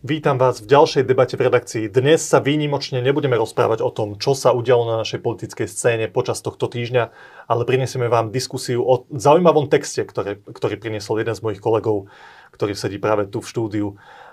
Vítam 0.00 0.40
vás 0.40 0.64
v 0.64 0.72
ďalšej 0.72 1.04
debate 1.04 1.36
v 1.36 1.44
redakcii. 1.44 1.92
Dnes 1.92 2.24
sa 2.24 2.40
výnimočne 2.40 3.04
nebudeme 3.04 3.36
rozprávať 3.36 3.84
o 3.84 3.92
tom, 3.92 4.16
čo 4.16 4.32
sa 4.32 4.56
udialo 4.56 4.88
na 4.88 5.04
našej 5.04 5.20
politickej 5.20 5.68
scéne 5.68 6.08
počas 6.08 6.40
tohto 6.40 6.72
týždňa, 6.72 7.12
ale 7.44 7.68
prinesieme 7.68 8.08
vám 8.08 8.32
diskusiu 8.32 8.80
o 8.80 9.04
zaujímavom 9.12 9.68
texte, 9.68 10.00
ktorý, 10.00 10.40
ktorý 10.40 10.80
priniesol 10.80 11.20
jeden 11.20 11.36
z 11.36 11.44
mojich 11.44 11.60
kolegov, 11.60 12.08
ktorý 12.56 12.72
sedí 12.72 12.96
práve 12.96 13.28
tu 13.28 13.44
v 13.44 13.50
štúdiu. 13.52 13.86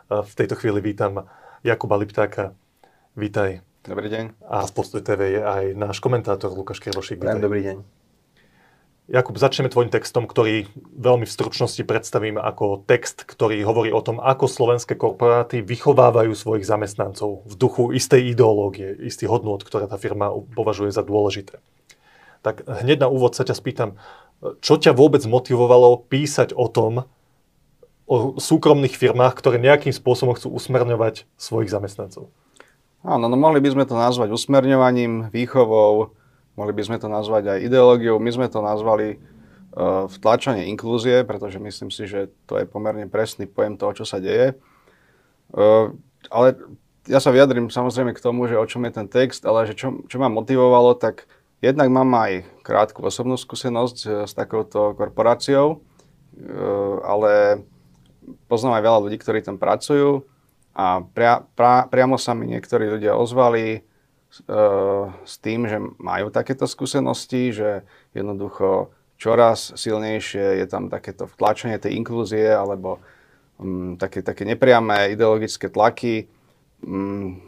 V 0.07 0.33
tejto 0.39 0.55
chvíli 0.55 0.79
vítam 0.79 1.27
Jakuba 1.67 1.99
Liptáka. 1.99 2.55
Vítaj. 3.19 3.59
Dobrý 3.83 4.07
deň. 4.07 4.47
A 4.47 4.63
v 4.63 4.71
Postoj 4.71 5.03
TV 5.03 5.35
je 5.35 5.41
aj 5.43 5.75
náš 5.75 5.99
komentátor 5.99 6.47
Lukáš 6.55 6.79
Krvošik. 6.79 7.19
Dobrý 7.19 7.59
deň. 7.67 7.96
Jakub, 9.07 9.39
začneme 9.39 9.71
tvojim 9.71 9.87
textom, 9.87 10.27
ktorý 10.27 10.67
veľmi 10.91 11.23
v 11.23 11.31
stručnosti 11.31 11.79
predstavím 11.87 12.35
ako 12.35 12.83
text, 12.83 13.23
ktorý 13.23 13.63
hovorí 13.63 13.87
o 13.95 14.03
tom, 14.03 14.19
ako 14.19 14.51
slovenské 14.51 14.99
korporáty 14.99 15.63
vychovávajú 15.63 16.35
svojich 16.35 16.67
zamestnancov 16.67 17.47
v 17.47 17.53
duchu 17.55 17.95
istej 17.95 18.35
ideológie, 18.35 18.99
istých 18.99 19.31
hodnôt, 19.31 19.63
ktoré 19.63 19.87
tá 19.87 19.95
firma 19.95 20.27
považuje 20.51 20.91
za 20.91 21.07
dôležité. 21.07 21.63
Tak 22.43 22.67
hneď 22.67 23.07
na 23.07 23.07
úvod 23.07 23.31
sa 23.31 23.47
ťa 23.47 23.55
spýtam, 23.55 23.95
čo 24.59 24.75
ťa 24.75 24.91
vôbec 24.91 25.23
motivovalo 25.23 26.03
písať 26.11 26.51
o 26.51 26.67
tom, 26.67 27.07
o 28.11 28.35
súkromných 28.35 28.91
firmách, 28.91 29.39
ktoré 29.39 29.55
nejakým 29.55 29.95
spôsobom 29.95 30.35
chcú 30.35 30.51
usmerňovať 30.51 31.23
svojich 31.39 31.71
zamestnancov? 31.71 32.27
Áno, 33.07 33.31
no 33.31 33.39
mohli 33.39 33.63
by 33.63 33.71
sme 33.71 33.83
to 33.87 33.95
nazvať 33.95 34.35
usmerňovaním, 34.35 35.31
výchovou, 35.31 36.11
Mohli 36.57 36.73
by 36.73 36.83
sme 36.83 36.97
to 36.97 37.07
nazvať 37.07 37.53
aj 37.53 37.59
ideológiou. 37.69 38.17
My 38.17 38.33
sme 38.33 38.49
to 38.49 38.65
nazvali 38.65 39.21
uh, 39.77 40.09
vtlačanie 40.09 40.65
inklúzie, 40.73 41.21
pretože 41.21 41.61
myslím 41.61 41.93
si, 41.93 42.09
že 42.09 42.33
to 42.49 42.57
je 42.57 42.65
pomerne 42.65 43.05
presný 43.05 43.45
pojem 43.45 43.77
toho, 43.77 43.93
čo 43.93 44.05
sa 44.09 44.17
deje. 44.17 44.57
Uh, 45.53 45.93
ale 46.33 46.57
ja 47.05 47.21
sa 47.21 47.29
vyjadrím 47.29 47.69
samozrejme 47.69 48.17
k 48.17 48.23
tomu, 48.25 48.49
že 48.49 48.57
o 48.57 48.65
čom 48.65 48.83
je 48.89 48.97
ten 48.97 49.07
text, 49.07 49.45
ale 49.45 49.69
že 49.69 49.77
čo, 49.77 50.03
čo 50.09 50.17
ma 50.17 50.27
motivovalo, 50.33 50.97
tak 50.97 51.29
jednak 51.61 51.87
mám 51.93 52.09
aj 52.17 52.43
krátku 52.65 53.05
osobnú 53.05 53.37
skúsenosť 53.37 53.97
uh, 54.03 54.11
s 54.25 54.33
takouto 54.33 54.97
korporáciou, 54.97 55.85
ale 57.01 57.65
poznám 58.45 58.77
aj 58.77 58.83
veľa 58.85 58.99
ľudí, 59.09 59.17
ktorí 59.17 59.41
tam 59.41 59.57
pracujú 59.57 60.21
a 60.77 61.01
pria, 61.01 61.41
pra, 61.57 61.89
priamo 61.89 62.21
sa 62.21 62.37
mi 62.37 62.45
niektorí 62.45 62.85
ľudia 62.85 63.17
ozvali, 63.17 63.81
s 65.25 65.33
tým, 65.41 65.65
že 65.65 65.81
majú 65.97 66.29
takéto 66.29 66.69
skúsenosti, 66.69 67.55
že 67.55 67.81
jednoducho 68.13 68.93
čoraz 69.17 69.73
silnejšie 69.73 70.61
je 70.61 70.65
tam 70.69 70.93
takéto 70.93 71.25
vtlačenie 71.25 71.81
tej 71.81 71.97
inklúzie 71.97 72.53
alebo 72.53 73.01
um, 73.57 73.97
také, 73.97 74.21
také 74.21 74.45
nepriamé 74.45 75.17
ideologické 75.17 75.67
tlaky. 75.67 76.29
Um, 76.85 77.41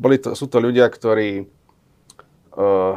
boli 0.00 0.18
to, 0.18 0.32
sú 0.32 0.48
to 0.48 0.58
ľudia, 0.58 0.88
ktorí, 0.88 1.44
uh, 2.56 2.96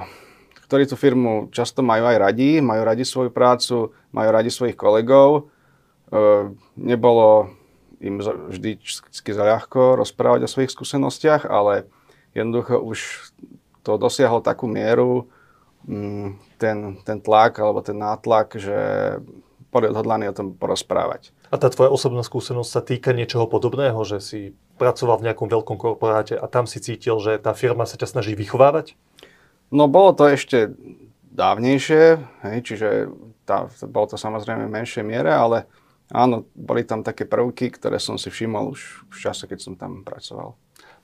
ktorí 0.65 0.83
tú 0.87 0.95
firmu 0.95 1.51
často 1.51 1.83
majú 1.83 2.07
aj 2.07 2.17
radi, 2.31 2.63
majú 2.63 2.81
radi 2.87 3.03
svoju 3.03 3.29
prácu, 3.29 3.91
majú 4.15 4.29
radi 4.31 4.49
svojich 4.49 4.79
kolegov. 4.79 5.51
Uh, 6.07 6.55
nebolo 6.79 7.51
im 7.99 8.23
vždy 8.23 8.79
ľahko 9.27 9.99
rozprávať 9.99 10.47
o 10.47 10.51
svojich 10.51 10.71
skúsenostiach, 10.71 11.43
ale 11.49 11.89
jednoducho 12.37 12.77
už 12.77 13.33
to 13.81 13.97
dosiahlo 13.97 14.45
takú 14.45 14.69
mieru, 14.69 15.25
mm, 15.87 16.59
ten, 16.61 17.01
ten 17.01 17.17
tlak 17.23 17.57
alebo 17.57 17.81
ten 17.81 17.97
nátlak, 17.97 18.53
že 18.59 18.77
boli 19.71 19.89
odhodlaní 19.89 20.29
o 20.31 20.37
tom 20.37 20.55
porozprávať. 20.55 21.35
A 21.51 21.55
tá 21.55 21.71
tvoja 21.71 21.91
osobná 21.91 22.23
skúsenosť 22.23 22.69
sa 22.69 22.81
týka 22.83 23.11
niečoho 23.15 23.47
podobného, 23.47 23.99
že 24.03 24.19
si 24.19 24.39
pracoval 24.75 25.19
v 25.19 25.31
nejakom 25.31 25.47
veľkom 25.47 25.77
korporáte 25.79 26.35
a 26.35 26.45
tam 26.51 26.67
si 26.67 26.83
cítil, 26.83 27.19
že 27.23 27.39
tá 27.39 27.55
firma 27.55 27.87
sa 27.87 27.95
ťa 27.95 28.19
snaží 28.19 28.35
vychovávať? 28.35 28.99
No 29.71 29.87
bolo 29.91 30.15
to 30.15 30.27
ešte 30.27 30.71
dávnejšie, 31.31 32.03
hej, 32.47 32.57
čiže 32.63 33.11
tá, 33.43 33.67
bolo 33.87 34.07
to 34.11 34.17
samozrejme 34.19 34.67
v 34.67 34.75
menšej 34.75 35.03
miere, 35.03 35.31
ale 35.31 35.67
áno, 36.11 36.47
boli 36.55 36.83
tam 36.83 37.03
také 37.03 37.27
prvky, 37.27 37.71
ktoré 37.71 37.99
som 37.99 38.15
si 38.15 38.31
všimol 38.31 38.75
už 38.75 39.07
v 39.11 39.17
čase, 39.19 39.43
keď 39.47 39.59
som 39.59 39.73
tam 39.75 40.03
pracoval. 40.03 40.55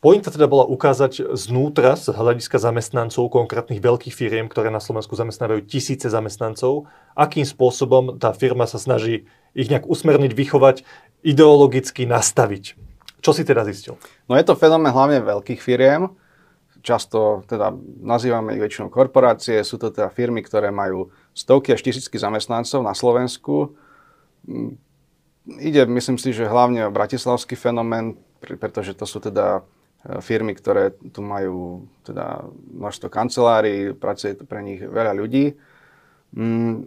Pointa 0.04 0.28
teda 0.28 0.52
bola 0.52 0.68
ukázať 0.68 1.32
znútra, 1.32 1.96
z 1.96 2.12
hľadiska 2.12 2.60
zamestnancov 2.60 3.32
konkrétnych 3.32 3.80
veľkých 3.80 4.12
firiem, 4.12 4.52
ktoré 4.52 4.68
na 4.68 4.84
Slovensku 4.84 5.16
zamestnávajú 5.16 5.64
tisíce 5.64 6.12
zamestnancov, 6.12 6.92
akým 7.16 7.48
spôsobom 7.48 8.20
tá 8.20 8.36
firma 8.36 8.68
sa 8.68 8.84
snaží 8.84 9.32
ich 9.56 9.72
nejak 9.72 9.88
usmerniť, 9.88 10.36
vychovať, 10.36 10.84
ideologicky 11.24 12.04
nastaviť. 12.04 12.76
Čo 13.24 13.32
si 13.32 13.48
teda 13.48 13.64
zistil? 13.64 13.96
No 14.28 14.36
je 14.36 14.44
to 14.44 14.60
fenomén 14.60 14.92
hlavne 14.92 15.24
veľkých 15.24 15.64
firiem. 15.64 16.12
Často 16.84 17.48
teda 17.48 17.72
nazývame 18.04 18.60
ich 18.60 18.64
väčšinou 18.68 18.92
korporácie. 18.92 19.64
Sú 19.64 19.80
to 19.80 19.88
teda 19.88 20.12
firmy, 20.12 20.44
ktoré 20.44 20.68
majú 20.68 21.16
stovky 21.32 21.72
až 21.72 21.80
tisícky 21.80 22.20
zamestnancov 22.20 22.84
na 22.84 22.92
Slovensku. 22.92 23.72
Mm, 24.52 24.76
ide, 25.64 25.88
myslím 25.88 26.20
si, 26.20 26.36
že 26.36 26.44
hlavne 26.44 26.92
o 26.92 26.92
bratislavský 26.92 27.56
fenomén, 27.56 28.20
pretože 28.44 28.92
to 29.00 29.08
sú 29.08 29.24
teda 29.24 29.64
firmy, 30.04 30.52
ktoré 30.52 30.92
tu 31.16 31.24
majú 31.24 31.88
teda 32.04 32.44
množstvo 32.76 33.08
kancelárií, 33.08 33.96
pracuje 33.96 34.36
tu 34.36 34.44
pre 34.44 34.60
nich 34.60 34.84
veľa 34.84 35.16
ľudí. 35.16 35.56
Mm, 36.36 36.84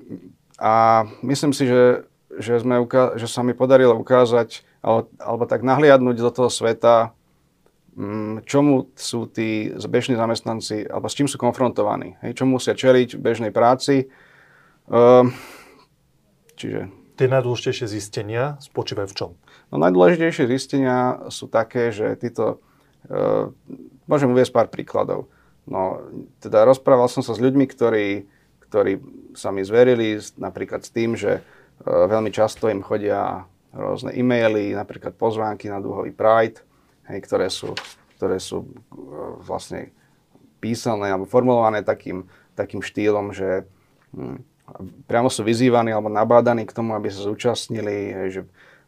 a 0.60 1.04
myslím 1.24 1.56
si, 1.56 1.64
že, 1.64 2.04
že, 2.36 2.60
sme 2.60 2.84
že 3.16 3.28
sa 3.28 3.40
mi 3.40 3.56
podarilo 3.56 3.96
ukázať, 3.96 4.68
alebo, 4.84 5.08
alebo 5.16 5.44
tak 5.48 5.64
nahliadnúť 5.64 6.16
do 6.20 6.30
toho 6.32 6.50
sveta, 6.52 7.16
mm, 7.96 8.44
čomu 8.44 8.92
sú 8.92 9.24
tí 9.32 9.72
bežní 9.72 10.20
zamestnanci, 10.20 10.84
alebo 10.84 11.08
s 11.08 11.16
čím 11.16 11.28
sú 11.28 11.40
konfrontovaní, 11.40 12.20
hej, 12.20 12.36
čo 12.36 12.44
musia 12.44 12.76
čeliť 12.76 13.16
v 13.16 13.24
bežnej 13.24 13.52
práci. 13.52 14.12
Um, 14.92 15.32
čiže... 16.52 16.92
Tie 17.16 17.32
najdôležitejšie 17.32 17.88
zistenia 17.88 18.60
spočívajú 18.60 19.08
v 19.08 19.16
čom? 19.16 19.30
No 19.72 19.80
najdôležitejšie 19.80 20.52
zistenia 20.52 21.24
sú 21.32 21.48
také, 21.48 21.88
že 21.88 22.12
títo 22.20 22.60
môžem 24.06 24.30
uvieť 24.30 24.50
pár 24.54 24.68
príkladov. 24.70 25.30
No, 25.66 25.98
teda 26.38 26.62
rozprával 26.62 27.10
som 27.10 27.26
sa 27.26 27.34
s 27.34 27.42
ľuďmi, 27.42 27.66
ktorí, 27.66 28.30
ktorí 28.70 29.02
sa 29.34 29.50
mi 29.50 29.66
zverili 29.66 30.14
napríklad 30.38 30.86
s 30.86 30.94
tým, 30.94 31.18
že 31.18 31.42
uh, 31.42 32.06
veľmi 32.06 32.30
často 32.30 32.70
im 32.70 32.86
chodia 32.86 33.44
rôzne 33.74 34.14
e-maily, 34.14 34.72
napríklad 34.72 35.18
pozvánky 35.18 35.66
na 35.66 35.82
dúhový 35.82 36.14
Pride, 36.14 36.62
hej, 37.10 37.18
ktoré 37.26 37.50
sú, 37.50 37.74
ktoré 38.16 38.38
sú 38.38 38.62
uh, 38.62 39.42
vlastne 39.42 39.90
písané 40.62 41.10
alebo 41.10 41.26
formulované 41.26 41.82
takým, 41.82 42.30
takým 42.54 42.80
štýlom, 42.80 43.34
že 43.34 43.66
hm, 44.14 44.38
priamo 45.10 45.26
sú 45.26 45.42
vyzývaní 45.42 45.90
alebo 45.90 46.08
nabádaní 46.08 46.62
k 46.62 46.74
tomu, 46.74 46.94
aby 46.94 47.10
sa 47.10 47.26
zúčastnili, 47.26 48.14
hej, 48.14 48.28
že 48.30 48.42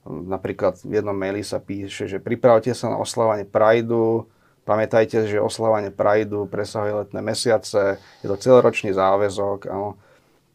Napríklad 0.09 0.81
v 0.89 1.05
jednom 1.05 1.13
maili 1.13 1.45
sa 1.45 1.61
píše, 1.61 2.09
že 2.09 2.17
pripravte 2.17 2.73
sa 2.73 2.89
na 2.89 2.97
oslavanie 2.97 3.45
Prideu, 3.45 4.25
pamätajte, 4.65 5.29
že 5.29 5.37
oslavanie 5.37 5.93
Prideu 5.93 6.49
presahuje 6.49 7.05
letné 7.05 7.21
mesiace, 7.21 8.01
je 8.25 8.27
to 8.27 8.41
celoročný 8.41 8.97
záväzok, 8.97 9.69
áno. 9.69 10.01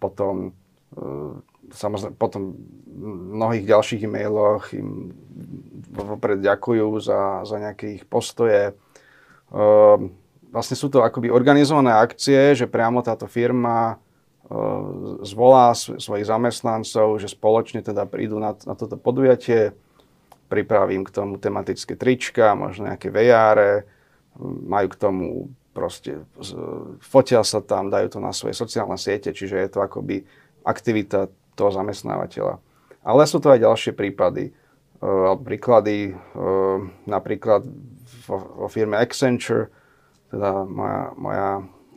Potom, 0.02 0.58
e, 0.98 1.08
samozrejme, 1.70 2.18
potom 2.18 2.58
v 2.90 3.06
mnohých 3.38 3.66
ďalších 3.70 4.02
e-mailoch 4.10 4.74
im 4.74 5.14
vopred 5.94 6.42
ďakujú 6.42 6.90
za, 6.98 7.46
za 7.46 7.56
nejaké 7.62 8.02
ich 8.02 8.04
postoje. 8.10 8.74
E, 8.74 9.62
vlastne 10.50 10.76
sú 10.76 10.90
to 10.90 11.06
akoby 11.06 11.30
organizované 11.30 11.94
akcie, 11.94 12.58
že 12.58 12.66
priamo 12.66 13.06
táto 13.06 13.30
firma 13.30 14.02
zvolá 15.24 15.72
svojich 15.76 16.28
zamestnancov, 16.28 17.18
že 17.18 17.32
spoločne 17.32 17.80
teda 17.80 18.04
prídu 18.04 18.38
na, 18.44 18.54
na 18.68 18.76
toto 18.76 19.00
podujatie, 19.00 19.72
pripravím 20.52 21.08
k 21.08 21.14
tomu 21.16 21.40
tematické 21.40 21.96
trička, 21.96 22.54
možno 22.54 22.92
nejaké 22.92 23.10
VR, 23.10 23.88
majú 24.42 24.88
k 24.92 25.00
tomu 25.00 25.28
proste, 25.74 26.22
fotia 27.02 27.42
sa 27.42 27.64
tam, 27.64 27.90
dajú 27.90 28.14
to 28.14 28.20
na 28.22 28.30
svoje 28.30 28.54
sociálne 28.54 29.00
siete, 29.00 29.34
čiže 29.34 29.58
je 29.58 29.70
to 29.74 29.80
akoby 29.82 30.22
aktivita 30.62 31.34
toho 31.58 31.72
zamestnávateľa. 31.74 32.62
Ale 33.02 33.22
sú 33.26 33.42
to 33.42 33.50
aj 33.50 33.66
ďalšie 33.66 33.92
prípady, 33.98 34.54
príklady, 35.44 36.14
napríklad 37.10 37.66
vo 38.30 38.68
firme 38.70 38.96
Accenture, 39.02 39.74
teda 40.30 40.64
moja, 40.64 41.02
moja 41.18 41.50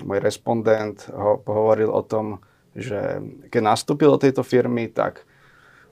môj 0.02 0.18
respondent 0.20 1.08
ho, 1.12 1.40
hovoril 1.46 1.92
o 1.92 2.02
tom, 2.04 2.42
že 2.76 3.22
keď 3.48 3.62
nastúpil 3.62 4.12
do 4.12 4.20
tejto 4.20 4.44
firmy, 4.44 4.92
tak 4.92 5.24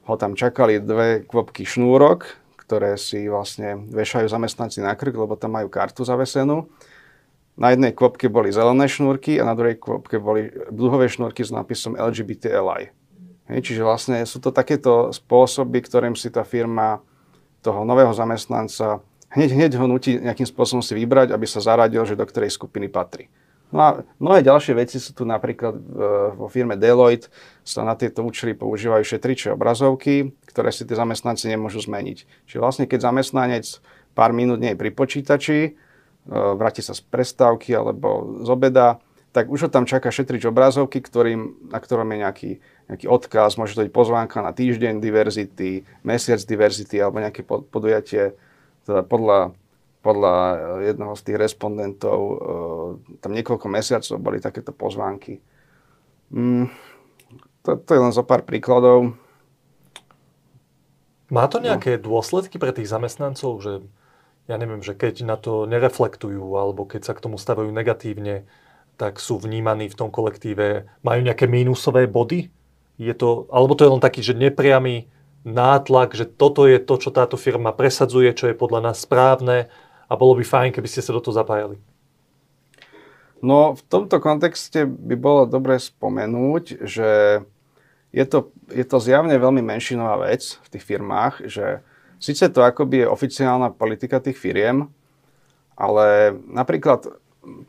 ho 0.05 0.15
tam 0.21 0.37
čakali 0.37 0.85
dve 0.85 1.25
kvopky 1.25 1.65
šnúrok, 1.65 2.29
ktoré 2.61 2.97
si 3.01 3.25
vlastne 3.29 3.89
vešajú 3.89 4.29
zamestnanci 4.29 4.85
na 4.85 4.93
krk, 4.93 5.17
lebo 5.17 5.37
tam 5.37 5.57
majú 5.57 5.73
kartu 5.73 6.05
zavesenú. 6.05 6.69
Na 7.55 7.71
jednej 7.71 7.95
kvopke 7.95 8.27
boli 8.27 8.51
zelené 8.51 8.91
šnúrky 8.91 9.39
a 9.39 9.47
na 9.47 9.55
druhej 9.55 9.79
kvopke 9.79 10.19
boli 10.19 10.51
dlhové 10.75 11.07
šnúrky 11.09 11.47
s 11.47 11.55
nápisom 11.55 11.95
LGBTLI. 11.95 12.91
Hej, 13.45 13.61
čiže 13.61 13.85
vlastne 13.85 14.25
sú 14.25 14.41
to 14.41 14.51
takéto 14.51 15.13
spôsoby, 15.13 15.85
ktorým 15.85 16.17
si 16.17 16.33
tá 16.33 16.43
firma 16.43 17.05
toho 17.61 17.85
nového 17.85 18.13
zamestnanca 18.13 19.05
hneď, 19.35 19.51
hneď 19.53 19.73
ho 19.77 19.87
nutí 19.91 20.17
nejakým 20.17 20.47
spôsobom 20.49 20.81
si 20.81 20.95
vybrať, 20.95 21.35
aby 21.35 21.45
sa 21.45 21.61
zaradil, 21.61 22.07
že 22.07 22.17
do 22.17 22.25
ktorej 22.25 22.55
skupiny 22.55 22.89
patrí. 22.89 23.29
No 23.75 23.81
a 23.83 23.89
mnohé 24.23 24.47
ďalšie 24.47 24.79
veci 24.79 25.03
sú 25.03 25.19
tu 25.19 25.27
napríklad 25.27 25.75
vo 26.39 26.47
firme 26.47 26.79
Deloitte 26.79 27.27
sa 27.67 27.83
na 27.83 27.99
tieto 27.99 28.23
účely 28.23 28.55
používajú 28.55 29.03
šetriče 29.03 29.51
obrazovky, 29.59 30.31
ktoré 30.47 30.71
si 30.71 30.87
tie 30.87 30.95
zamestnanci 30.95 31.51
nemôžu 31.51 31.83
zmeniť. 31.83 32.47
Čiže 32.47 32.63
vlastne 32.63 32.87
keď 32.87 33.11
zamestnanec 33.11 33.67
pár 34.15 34.31
minút 34.31 34.63
nie 34.63 34.73
je 34.73 34.79
pri 34.79 34.95
počítači, 34.95 35.59
e, 35.67 35.71
vráti 36.31 36.87
sa 36.87 36.95
z 36.95 37.03
prestávky 37.03 37.75
alebo 37.75 38.39
z 38.47 38.49
obeda, 38.55 39.03
tak 39.35 39.51
už 39.51 39.67
ho 39.67 39.71
tam 39.75 39.83
čaká 39.83 40.15
šetrič 40.15 40.47
obrazovky, 40.47 41.03
ktorým, 41.03 41.67
na 41.75 41.83
ktorom 41.83 42.07
je 42.15 42.19
nejaký, 42.23 42.51
nejaký 42.87 43.07
odkaz, 43.11 43.59
môže 43.59 43.75
to 43.75 43.83
byť 43.83 43.91
pozvánka 43.91 44.39
na 44.39 44.55
týždeň 44.55 45.03
diverzity, 45.03 45.83
mesiac 46.07 46.39
diverzity 46.47 47.03
alebo 47.03 47.19
nejaké 47.19 47.43
podujatie 47.43 48.39
teda 48.87 49.03
podľa 49.03 49.59
podľa 50.05 50.37
eh, 50.37 50.57
jednoho 50.93 51.17
z 51.17 51.23
tých 51.25 51.41
respondentov 51.41 52.19
eh, 52.21 52.37
tam 53.25 53.33
niekoľko 53.33 53.67
mesiacov 53.73 54.17
boli 54.21 54.39
takéto 54.45 54.77
pozvánky. 54.77 55.41
Mm, 56.29 56.69
to, 57.65 57.81
to 57.81 57.91
je 57.97 58.01
len 58.05 58.13
zo 58.13 58.21
pár 58.21 58.45
príkladov. 58.45 59.17
Má 61.33 61.49
to 61.49 61.59
nejaké 61.59 61.97
no. 61.97 62.13
dôsledky 62.13 62.61
pre 62.61 62.77
tých 62.77 62.93
zamestnancov, 62.93 63.65
že 63.65 63.73
ja 64.45 64.61
neviem, 64.61 64.85
že 64.85 64.93
keď 64.93 65.25
na 65.25 65.41
to 65.41 65.65
nereflektujú 65.65 66.45
alebo 66.53 66.85
keď 66.85 67.01
sa 67.09 67.17
k 67.17 67.25
tomu 67.25 67.41
stavajú 67.41 67.73
negatívne, 67.73 68.45
tak 69.01 69.19
sú 69.19 69.41
vnímaní 69.41 69.89
v 69.89 69.99
tom 69.99 70.13
kolektíve, 70.13 70.87
majú 71.01 71.21
nejaké 71.25 71.49
mínusové 71.49 72.07
body? 72.07 72.53
Je 73.01 73.15
to, 73.17 73.51
alebo 73.51 73.75
to 73.75 73.89
je 73.89 73.93
len 73.97 74.05
taký, 74.05 74.21
že 74.23 74.39
nepriamy 74.39 75.11
nátlak, 75.43 76.15
že 76.15 76.29
toto 76.29 76.65
je 76.65 76.79
to, 76.79 76.95
čo 77.01 77.11
táto 77.11 77.35
firma 77.35 77.75
presadzuje, 77.75 78.31
čo 78.37 78.49
je 78.53 78.57
podľa 78.57 78.93
nás 78.93 79.03
správne 79.03 79.73
a 80.09 80.13
bolo 80.15 80.37
by 80.39 80.45
fajn, 80.45 80.71
keby 80.75 80.89
ste 80.89 81.05
sa 81.05 81.15
do 81.15 81.21
toho 81.21 81.37
zapájali. 81.37 81.81
No 83.45 83.77
v 83.77 83.83
tomto 83.93 84.21
kontexte 84.25 84.89
by 84.89 85.17
bolo 85.21 85.43
dobre 85.45 85.77
spomenúť, 85.77 86.87
že 86.89 87.41
je 88.15 88.25
to, 88.25 88.55
je 88.73 88.85
to 88.87 88.97
zjavne 89.03 89.35
veľmi 89.37 89.61
menšinová 89.61 90.31
vec 90.31 90.57
v 90.65 90.69
tých 90.73 90.85
firmách, 90.87 91.35
že 91.51 91.85
síce 92.23 92.47
to 92.49 92.65
akoby 92.65 93.05
je 93.05 93.13
oficiálna 93.13 93.75
politika 93.75 94.23
tých 94.23 94.41
firiem, 94.41 94.89
ale 95.77 96.33
napríklad 96.47 97.11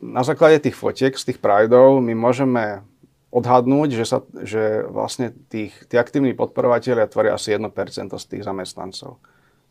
na 0.00 0.24
základe 0.24 0.64
tých 0.64 0.78
fotiek 0.78 1.12
z 1.12 1.34
tých 1.34 1.38
prajdov 1.42 2.00
my 2.00 2.16
môžeme 2.16 2.80
odhadnúť, 3.28 3.88
že, 3.92 4.06
sa, 4.08 4.18
že 4.32 4.86
vlastne 4.88 5.34
tých, 5.52 5.76
tí 5.92 6.00
aktívni 6.00 6.32
podporovateľia 6.32 7.10
tvoria 7.10 7.36
asi 7.36 7.52
1% 7.52 7.68
z 8.16 8.24
tých 8.24 8.46
zamestnancov. 8.46 9.20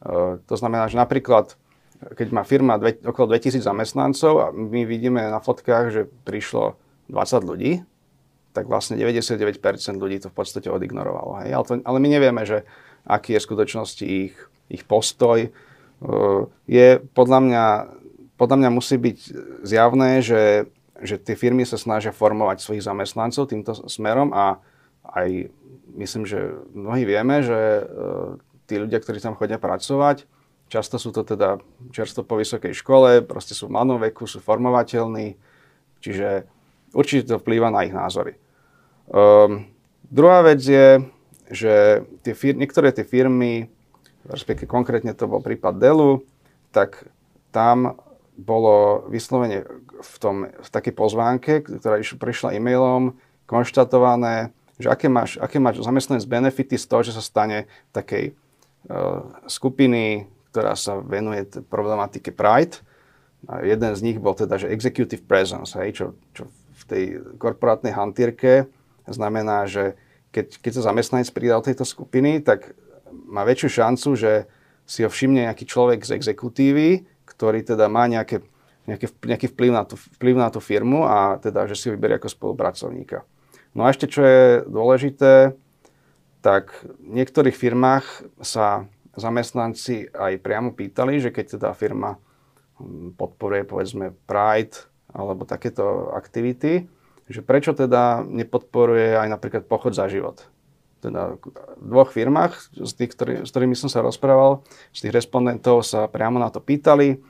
E, 0.05 0.37
to 0.45 0.55
znamená, 0.59 0.85
že 0.85 1.01
napríklad 1.01 1.57
keď 2.15 2.27
má 2.31 2.43
firma 2.43 2.75
dve, 2.77 2.99
okolo 3.01 3.33
2000 3.33 3.63
zamestnancov 3.63 4.33
a 4.41 4.47
my 4.51 4.83
vidíme 4.83 5.19
na 5.19 5.39
fotkách, 5.39 5.85
že 5.91 6.01
prišlo 6.27 6.75
20 7.09 7.49
ľudí, 7.49 7.71
tak 8.55 8.71
vlastne 8.71 8.95
99% 8.95 9.59
ľudí 9.99 10.23
to 10.23 10.31
v 10.31 10.35
podstate 10.35 10.71
odignorovalo. 10.71 11.43
Hej? 11.43 11.49
Ale, 11.51 11.65
to, 11.67 11.73
ale 11.83 11.97
my 11.99 12.07
nevieme, 12.07 12.41
že 12.47 12.63
aký 13.03 13.35
je 13.35 13.41
v 13.43 13.47
skutočnosti 13.47 14.05
ich, 14.05 14.35
ich 14.71 14.83
postoj. 14.87 15.51
Uh, 15.99 16.47
je 16.65 17.03
podľa 17.13 17.39
mňa, 17.43 17.65
podľa 18.39 18.57
mňa 18.63 18.69
musí 18.71 18.95
byť 18.95 19.19
zjavné, 19.67 20.23
že, 20.23 20.71
že 21.03 21.19
tie 21.19 21.35
firmy 21.35 21.67
sa 21.67 21.75
snažia 21.75 22.15
formovať 22.15 22.63
svojich 22.63 22.85
zamestnancov 22.87 23.51
týmto 23.51 23.75
smerom 23.87 24.31
a 24.31 24.59
aj 25.05 25.51
myslím, 25.95 26.23
že 26.27 26.55
mnohí 26.73 27.03
vieme, 27.03 27.43
že 27.43 27.85
uh, 27.85 28.39
tí 28.65 28.79
ľudia, 28.79 28.99
ktorí 29.03 29.21
tam 29.21 29.37
chodia 29.37 29.61
pracovať, 29.61 30.25
Často 30.65 30.97
sú 30.97 31.13
to 31.13 31.21
teda 31.21 31.61
čerstvo 31.93 32.25
po 32.25 32.41
vysokej 32.41 32.73
škole, 32.73 33.21
proste 33.21 33.53
sú 33.53 33.69
v 33.69 33.77
mladom 33.77 34.01
veku, 34.01 34.25
sú 34.25 34.41
formovateľní, 34.41 35.37
čiže 36.01 36.49
určite 36.89 37.29
to 37.29 37.37
vplýva 37.37 37.69
na 37.69 37.85
ich 37.85 37.93
názory. 37.93 38.33
Um, 39.05 39.69
druhá 40.09 40.41
vec 40.41 40.65
je, 40.65 41.05
že 41.53 42.01
tie 42.25 42.33
fir- 42.33 42.57
niektoré 42.57 42.89
tie 42.89 43.05
firmy, 43.05 43.69
respektíve 44.25 44.65
konkrétne 44.65 45.13
to 45.13 45.29
bol 45.29 45.37
prípad 45.37 45.77
Delu, 45.77 46.25
tak 46.73 47.05
tam 47.53 48.01
bolo 48.35 49.05
vyslovene 49.07 49.63
v, 50.01 50.15
tom, 50.17 50.49
v 50.49 50.69
takej 50.73 50.93
pozvánke, 50.97 51.61
ktorá 51.61 52.01
prišla 52.01 52.57
e-mailom, 52.57 53.15
konštatované, 53.45 54.51
že 54.81 54.91
aké 54.91 55.07
máš, 55.07 55.37
aké 55.37 55.61
máš 55.61 55.79
zamestnanec 55.85 56.25
benefity 56.25 56.75
z 56.75 56.85
toho, 56.89 57.05
že 57.05 57.15
sa 57.15 57.23
stane 57.23 57.69
takej 57.95 58.33
uh, 58.89 59.23
skupiny 59.47 60.27
ktorá 60.55 60.71
sa 60.79 60.95
venuje 61.03 61.43
problematike 61.67 62.31
Pride. 62.31 62.79
A 63.51 63.59
jeden 63.67 63.91
z 63.91 63.99
nich 63.99 64.17
bol 64.23 64.31
teda, 64.31 64.55
že 64.55 64.71
executive 64.71 65.27
presence, 65.27 65.75
hej, 65.75 65.91
čo, 65.91 66.05
čo 66.31 66.47
v 66.79 66.83
tej 66.87 67.03
korporátnej 67.35 67.91
hantírke 67.91 68.71
znamená, 69.03 69.67
že 69.67 69.99
keď, 70.31 70.63
keď 70.63 70.71
sa 70.79 70.87
zamestnanec 70.87 71.27
pridal 71.35 71.59
tejto 71.59 71.83
skupiny, 71.83 72.39
tak 72.39 72.71
má 73.11 73.43
väčšiu 73.43 73.83
šancu, 73.83 74.09
že 74.15 74.31
si 74.87 75.03
ho 75.03 75.11
všimne 75.11 75.51
nejaký 75.51 75.67
človek 75.67 76.07
z 76.07 76.15
exekutívy, 76.15 77.03
ktorý 77.27 77.67
teda 77.67 77.91
má 77.91 78.07
nejaké, 78.07 78.39
nejaký, 78.87 79.11
nejaký 79.27 79.47
vplyv, 79.51 79.71
na 79.75 79.83
tú, 79.83 79.99
vplyv 79.99 80.35
na 80.39 80.49
tú 80.49 80.63
firmu 80.63 81.03
a 81.03 81.35
teda, 81.37 81.67
že 81.67 81.75
si 81.75 81.85
ho 81.91 81.93
vyberie 81.99 82.15
ako 82.15 82.31
spolupracovníka. 82.31 83.27
No 83.75 83.83
a 83.83 83.91
ešte 83.91 84.07
čo 84.07 84.23
je 84.23 84.63
dôležité, 84.71 85.51
tak 86.39 86.71
v 87.03 87.11
niektorých 87.19 87.53
firmách 87.53 88.05
sa 88.39 88.87
zamestnanci 89.15 90.11
aj 90.11 90.39
priamo 90.43 90.75
pýtali, 90.75 91.19
že 91.19 91.31
keď 91.31 91.59
teda 91.59 91.69
firma 91.75 92.19
hm, 92.77 93.15
podporuje 93.15 93.63
povedzme 93.63 94.15
Pride 94.27 94.87
alebo 95.15 95.47
takéto 95.47 96.11
aktivity, 96.11 96.87
že 97.25 97.41
prečo 97.41 97.73
teda 97.73 98.21
nepodporuje 98.27 99.17
aj 99.17 99.27
napríklad 99.31 99.63
pochod 99.65 99.95
za 99.95 100.05
život. 100.11 100.45
Teda 101.01 101.37
v 101.79 101.85
dvoch 101.85 102.11
firmách, 102.13 102.75
z 102.75 102.91
tých, 102.93 103.11
ktorý, 103.13 103.33
s 103.45 103.49
ktorými 103.53 103.77
som 103.77 103.89
sa 103.89 104.05
rozprával, 104.05 104.65
z 104.93 105.05
tých 105.05 105.15
respondentov 105.23 105.85
sa 105.85 106.09
priamo 106.09 106.37
na 106.37 106.49
to 106.49 106.61
pýtali, 106.61 107.21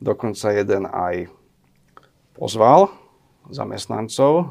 dokonca 0.00 0.52
jeden 0.54 0.88
aj 0.88 1.28
pozval 2.36 2.92
zamestnancov 3.50 4.32
e, 4.42 4.46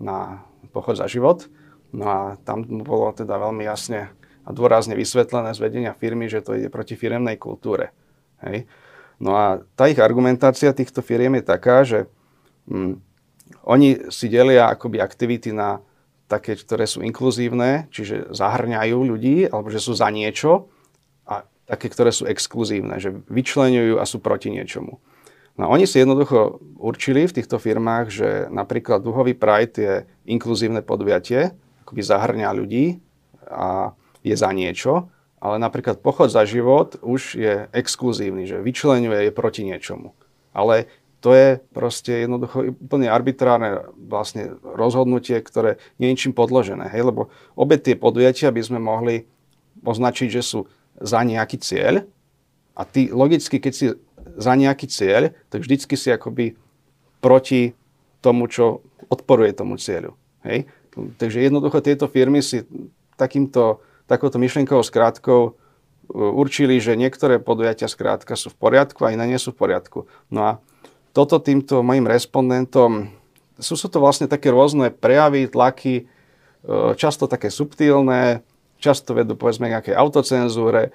na 0.00 0.46
pochod 0.72 0.96
za 0.96 1.10
život. 1.10 1.46
No 1.90 2.04
a 2.06 2.18
tam 2.46 2.62
bolo 2.86 3.10
teda 3.10 3.34
veľmi 3.34 3.66
jasne 3.66 4.14
a 4.44 4.50
dôrazne 4.50 4.96
vysvetlené 4.96 5.52
z 5.52 5.60
vedenia 5.60 5.92
firmy, 5.92 6.26
že 6.26 6.40
to 6.40 6.56
ide 6.56 6.72
proti 6.72 6.96
firemnej 6.96 7.36
kultúre. 7.36 7.92
Hej. 8.40 8.64
No 9.20 9.36
a 9.36 9.60
tá 9.76 9.86
ich 9.86 10.00
argumentácia 10.00 10.72
týchto 10.72 11.04
firiem 11.04 11.36
je 11.38 11.44
taká, 11.44 11.84
že 11.84 12.08
hm, 12.64 12.98
oni 13.68 14.08
si 14.08 14.32
delia 14.32 14.72
akoby 14.72 14.98
aktivity 15.02 15.52
na 15.52 15.84
také, 16.30 16.54
ktoré 16.54 16.86
sú 16.86 17.02
inkluzívne, 17.02 17.90
čiže 17.90 18.30
zahrňajú 18.30 18.98
ľudí, 19.02 19.50
alebo 19.50 19.68
že 19.68 19.82
sú 19.82 19.92
za 19.98 20.08
niečo, 20.08 20.70
a 21.26 21.42
také, 21.66 21.90
ktoré 21.90 22.14
sú 22.14 22.24
exkluzívne, 22.30 23.02
že 23.02 23.10
vyčlenujú 23.26 23.98
a 23.98 24.06
sú 24.06 24.22
proti 24.22 24.54
niečomu. 24.54 25.02
No 25.58 25.68
oni 25.68 25.84
si 25.84 26.00
jednoducho 26.00 26.62
určili 26.80 27.26
v 27.26 27.36
týchto 27.36 27.60
firmách, 27.60 28.06
že 28.08 28.28
napríklad 28.48 29.04
duhový 29.04 29.36
Pride 29.36 29.76
je 29.76 29.94
inkluzívne 30.24 30.80
podujatie, 30.80 31.52
akoby 31.84 32.00
zahrňa 32.00 32.48
ľudí 32.54 33.02
a 33.50 33.92
je 34.20 34.34
za 34.36 34.50
niečo, 34.52 35.08
ale 35.40 35.56
napríklad 35.56 36.04
pochod 36.04 36.28
za 36.28 36.44
život 36.44 37.00
už 37.00 37.40
je 37.40 37.54
exkluzívny, 37.72 38.44
že 38.44 38.60
vyčlenuje 38.60 39.28
je 39.28 39.32
proti 39.32 39.64
niečomu. 39.64 40.12
Ale 40.52 40.90
to 41.20 41.36
je 41.36 41.60
proste 41.72 42.24
jednoducho 42.24 42.76
úplne 42.76 43.08
arbitrárne 43.08 43.84
vlastne 43.96 44.56
rozhodnutie, 44.64 45.36
ktoré 45.40 45.76
nie 46.00 46.12
je 46.12 46.14
ničím 46.16 46.34
podložené. 46.36 46.88
Hej? 46.92 47.12
Lebo 47.12 47.28
obe 47.56 47.76
tie 47.76 47.96
podujatia 47.96 48.48
by 48.52 48.62
sme 48.64 48.80
mohli 48.80 49.28
označiť, 49.84 50.28
že 50.28 50.42
sú 50.44 50.60
za 51.00 51.20
nejaký 51.24 51.60
cieľ 51.60 52.04
a 52.76 52.82
ty 52.84 53.12
logicky, 53.12 53.60
keď 53.60 53.72
si 53.72 53.86
za 54.36 54.52
nejaký 54.56 54.88
cieľ, 54.88 55.32
tak 55.52 55.64
vždycky 55.64 55.96
si 55.96 56.08
akoby 56.08 56.56
proti 57.20 57.76
tomu, 58.24 58.48
čo 58.48 58.84
odporuje 59.08 59.52
tomu 59.52 59.76
cieľu. 59.76 60.16
Hej? 60.44 60.68
Takže 60.92 61.44
jednoducho 61.44 61.84
tieto 61.84 62.08
firmy 62.08 62.40
si 62.40 62.64
takýmto 63.16 63.84
takouto 64.10 64.42
myšlienkovou 64.42 64.82
skrátkou 64.82 65.40
e, 65.46 65.52
určili, 66.18 66.82
že 66.82 66.98
niektoré 66.98 67.38
podujatia 67.38 67.86
skrátka 67.86 68.34
sú 68.34 68.50
v 68.50 68.58
poriadku 68.58 69.06
a 69.06 69.14
iné 69.14 69.30
nie 69.30 69.38
sú 69.38 69.54
v 69.54 69.62
poriadku. 69.62 70.10
No 70.34 70.40
a 70.42 70.52
toto 71.14 71.38
týmto 71.38 71.86
mojim 71.86 72.10
respondentom, 72.10 73.14
sú, 73.54 73.78
sú 73.78 73.86
to 73.86 74.02
vlastne 74.02 74.26
také 74.26 74.50
rôzne 74.50 74.90
prejavy, 74.90 75.46
tlaky, 75.46 75.94
e, 76.02 76.04
často 76.98 77.30
také 77.30 77.54
subtilné, 77.54 78.42
často 78.82 79.14
vedú 79.14 79.38
povedzme 79.38 79.70
k 79.70 79.78
nejakej 79.78 79.94
autocenzúre, 79.94 80.82
e, 80.88 80.90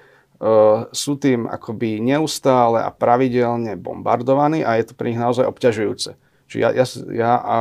sú 0.92 1.16
tým 1.16 1.48
akoby 1.48 2.04
neustále 2.04 2.84
a 2.84 2.92
pravidelne 2.92 3.80
bombardovaní 3.80 4.60
a 4.60 4.76
je 4.76 4.92
to 4.92 4.98
pre 4.98 5.08
nich 5.08 5.20
naozaj 5.20 5.48
obťažujúce. 5.48 6.20
Čiže 6.46 6.60
ja, 6.62 6.70
ja, 6.70 6.86
ja 7.10 7.32
a 7.42 7.56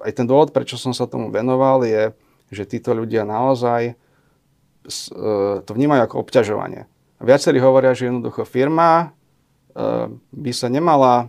aj 0.00 0.12
ten 0.14 0.24
dôvod, 0.24 0.54
prečo 0.54 0.80
som 0.80 0.96
sa 0.96 1.04
tomu 1.04 1.28
venoval, 1.28 1.84
je, 1.84 2.16
že 2.48 2.64
títo 2.64 2.96
ľudia 2.96 3.28
naozaj 3.28 3.98
to 5.66 5.70
vnímajú 5.70 6.02
ako 6.06 6.16
obťažovanie. 6.22 6.86
Viacerí 7.18 7.58
hovoria, 7.58 7.96
že 7.96 8.08
jednoducho 8.12 8.44
firma 8.44 9.12
by 10.30 10.52
sa 10.52 10.68
nemala 10.70 11.28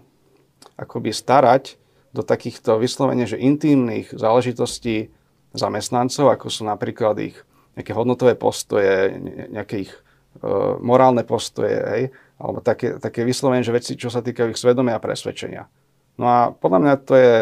akoby 0.78 1.12
starať 1.12 1.76
do 2.16 2.24
takýchto 2.24 2.80
vyslovene, 2.80 3.28
že 3.28 3.38
intímnych 3.38 4.14
záležitostí 4.16 5.12
zamestnancov, 5.54 6.32
ako 6.32 6.48
sú 6.48 6.64
napríklad 6.66 7.18
ich 7.20 7.38
nejaké 7.78 7.94
hodnotové 7.94 8.34
postoje, 8.34 9.14
nejaké 9.54 9.86
ich 9.86 9.94
uh, 9.94 10.82
morálne 10.82 11.22
postoje, 11.22 11.78
hej, 11.78 12.04
alebo 12.42 12.60
také, 12.66 12.98
také 12.98 13.22
vyslovene, 13.22 13.62
že 13.62 13.76
veci, 13.76 13.94
čo 13.94 14.10
sa 14.10 14.26
týkajú 14.26 14.54
ich 14.54 14.58
svedomia 14.58 14.98
a 14.98 15.04
presvedčenia. 15.04 15.70
No 16.18 16.26
a 16.26 16.40
podľa 16.50 16.80
mňa 16.82 16.94
to 17.06 17.14
je 17.14 17.36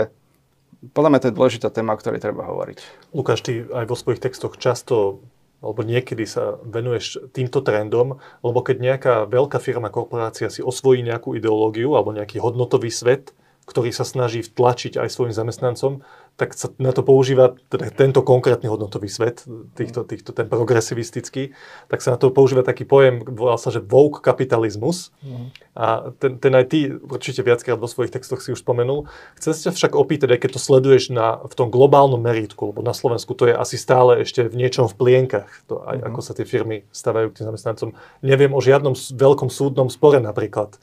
podľa 0.86 1.10
mňa 1.10 1.19
to 1.24 1.29
je 1.31 1.38
dôležitá 1.39 1.67
téma, 1.74 1.95
o 1.95 2.00
ktorej 2.00 2.22
treba 2.22 2.45
hovoriť. 2.45 3.10
Lukáš, 3.15 3.41
ty 3.41 3.65
aj 3.65 3.89
vo 3.89 3.98
svojich 3.98 4.22
textoch 4.22 4.53
často 4.62 5.24
alebo 5.63 5.81
niekedy 5.81 6.27
sa 6.27 6.59
venuješ 6.62 7.31
týmto 7.31 7.63
trendom, 7.63 8.19
lebo 8.43 8.59
keď 8.62 8.77
nejaká 8.79 9.13
veľká 9.27 9.57
firma, 9.63 9.93
korporácia 9.93 10.51
si 10.51 10.62
osvojí 10.62 11.01
nejakú 11.01 11.33
ideológiu 11.35 11.95
alebo 11.95 12.12
nejaký 12.12 12.39
hodnotový 12.43 12.91
svet, 12.91 13.31
ktorý 13.65 13.89
sa 13.89 14.05
snaží 14.05 14.45
vtlačiť 14.45 15.01
aj 15.01 15.09
svojim 15.09 15.33
zamestnancom, 15.33 16.05
tak 16.36 16.51
sa 16.51 16.68
na 16.84 16.92
to 16.92 17.00
používa 17.00 17.56
teda 17.72 17.88
tento 17.96 18.20
konkrétny 18.20 18.68
hodnotový 18.68 19.08
svet, 19.08 19.48
týchto, 19.80 20.04
týchto, 20.04 20.36
ten 20.36 20.51
progresivistický, 20.51 21.56
tak 21.88 22.04
sa 22.04 22.15
na 22.15 22.18
to 22.20 22.27
používa 22.36 22.60
taký 22.60 22.84
pojem, 22.84 23.24
volá 23.24 23.56
sa, 23.56 23.72
že 23.72 23.80
woke 23.80 24.20
kapitalizmus. 24.20 25.15
Mm. 25.24 25.48
A 25.80 26.12
ten, 26.20 26.36
ten 26.36 26.51
aj 26.51 26.65
ty 26.68 26.92
určite 26.92 27.39
viackrát 27.39 27.80
vo 27.80 27.88
svojich 27.88 28.12
textoch 28.12 28.44
si 28.44 28.51
už 28.51 28.60
spomenul. 28.60 29.08
Chcem 29.39 29.56
sa 29.56 29.72
však 29.72 29.96
opýtať, 29.96 30.36
aj 30.36 30.39
keď 30.44 30.50
to 30.60 30.62
sleduješ 30.62 31.15
na, 31.15 31.39
v 31.39 31.54
tom 31.56 31.72
globálnom 31.72 32.20
meritku, 32.20 32.75
lebo 32.75 32.84
na 32.84 32.92
Slovensku 32.92 33.32
to 33.32 33.48
je 33.48 33.56
asi 33.56 33.80
stále 33.80 34.20
ešte 34.27 34.51
v 34.51 34.60
niečom 34.60 34.92
v 34.92 34.96
plienkach, 35.00 35.48
to 35.72 35.88
aj 35.88 36.04
mm. 36.04 36.08
ako 36.12 36.20
sa 36.20 36.36
tie 36.36 36.44
firmy 36.44 36.84
stavajú 36.92 37.32
k 37.32 37.36
tým 37.39 37.48
zamestnancom. 37.48 37.89
Neviem 38.20 38.51
o 38.51 38.60
žiadnom 38.60 38.92
veľkom 38.96 39.48
súdnom 39.48 39.88
spore 39.88 40.20
napríklad 40.20 40.75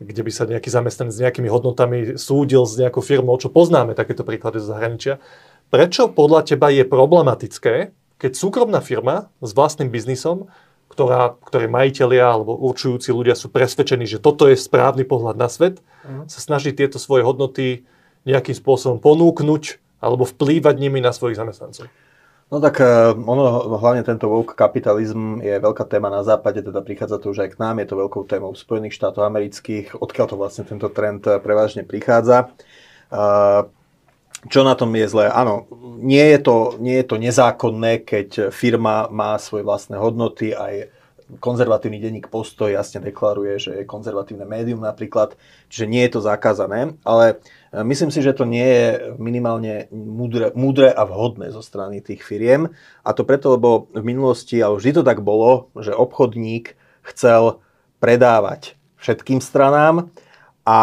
kde 0.00 0.24
by 0.24 0.32
sa 0.32 0.48
nejaký 0.48 0.72
zamestnanec 0.72 1.12
s 1.12 1.20
nejakými 1.20 1.52
hodnotami 1.52 2.16
súdil 2.16 2.64
s 2.64 2.80
nejakou 2.80 3.04
firmou, 3.04 3.36
čo 3.36 3.52
poznáme 3.52 3.92
takéto 3.92 4.24
príklady 4.24 4.56
z 4.56 4.66
zahraničia. 4.72 5.14
Prečo 5.68 6.08
podľa 6.08 6.48
teba 6.48 6.72
je 6.72 6.88
problematické, 6.88 7.92
keď 8.16 8.32
súkromná 8.32 8.80
firma 8.80 9.28
s 9.44 9.52
vlastným 9.52 9.92
biznisom, 9.92 10.48
ktorá, 10.90 11.38
ktoré 11.46 11.70
majiteľia 11.70 12.26
alebo 12.26 12.58
určujúci 12.58 13.14
ľudia 13.14 13.38
sú 13.38 13.52
presvedčení, 13.52 14.08
že 14.08 14.18
toto 14.18 14.50
je 14.50 14.58
správny 14.58 15.06
pohľad 15.06 15.38
na 15.38 15.46
svet, 15.46 15.78
uh-huh. 15.78 16.26
sa 16.26 16.40
snaží 16.42 16.74
tieto 16.74 16.98
svoje 16.98 17.22
hodnoty 17.22 17.86
nejakým 18.26 18.56
spôsobom 18.56 18.98
ponúknuť 18.98 19.78
alebo 20.02 20.26
vplývať 20.26 20.74
nimi 20.80 20.98
na 20.98 21.14
svojich 21.14 21.38
zamestnancov? 21.38 21.86
No 22.50 22.58
tak 22.58 22.82
eh, 22.82 23.14
ono, 23.14 23.78
hlavne 23.78 24.02
tento 24.02 24.26
woke 24.26 24.58
kapitalizm 24.58 25.38
je 25.38 25.54
veľká 25.62 25.86
téma 25.86 26.10
na 26.10 26.26
západe, 26.26 26.66
teda 26.66 26.82
prichádza 26.82 27.22
to 27.22 27.30
už 27.30 27.46
aj 27.46 27.50
k 27.54 27.60
nám, 27.62 27.78
je 27.78 27.86
to 27.86 28.00
veľkou 28.02 28.26
témou 28.26 28.50
Spojených 28.58 28.98
štátov 28.98 29.22
amerických, 29.22 29.94
odkiaľ 30.02 30.26
to 30.26 30.36
vlastne 30.36 30.66
tento 30.66 30.90
trend 30.90 31.22
eh, 31.30 31.38
prevažne 31.38 31.86
prichádza. 31.86 32.50
Eh, 33.14 33.62
čo 34.50 34.60
na 34.66 34.74
tom 34.74 34.90
je 34.96 35.06
zlé? 35.06 35.30
Áno, 35.30 35.70
nie 36.00 36.24
je, 36.32 36.38
to, 36.42 36.74
nie 36.82 36.96
je 36.98 37.06
to 37.06 37.20
nezákonné, 37.20 38.02
keď 38.02 38.50
firma 38.50 39.06
má 39.12 39.36
svoje 39.36 39.62
vlastné 39.62 40.00
hodnoty, 40.00 40.56
aj 40.56 40.88
konzervatívny 41.38 42.02
denník 42.02 42.26
postoj 42.26 42.74
jasne 42.74 42.98
deklaruje, 42.98 43.54
že 43.62 43.70
je 43.82 43.84
konzervatívne 43.86 44.42
médium 44.42 44.82
napríklad, 44.82 45.38
čiže 45.70 45.86
nie 45.86 46.02
je 46.02 46.18
to 46.18 46.20
zakázané, 46.26 46.98
ale 47.06 47.38
e, 47.70 47.84
myslím 47.86 48.10
si, 48.10 48.18
že 48.18 48.34
to 48.34 48.42
nie 48.42 48.66
je 48.66 48.86
minimálne 49.22 49.86
múdre, 49.94 50.50
múdre 50.58 50.90
a 50.90 51.06
vhodné 51.06 51.54
zo 51.54 51.62
strany 51.62 52.02
tých 52.02 52.26
firiem. 52.26 52.74
A 53.06 53.14
to 53.14 53.22
preto, 53.22 53.54
lebo 53.54 53.86
v 53.94 54.02
minulosti, 54.02 54.58
ale 54.58 54.74
vždy 54.80 54.98
to 54.98 55.02
tak 55.06 55.22
bolo, 55.22 55.70
že 55.78 55.94
obchodník 55.94 56.74
chcel 57.06 57.62
predávať 58.02 58.74
všetkým 58.98 59.38
stranám 59.38 60.10
a 60.66 60.78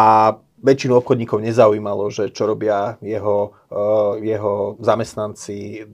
väčšinu 0.58 0.98
obchodníkov 0.98 1.38
nezaujímalo, 1.46 2.10
že 2.10 2.34
čo 2.34 2.50
robia 2.50 2.98
jeho, 3.06 3.54
uh, 3.70 4.18
jeho 4.18 4.76
zamestnanci 4.82 5.86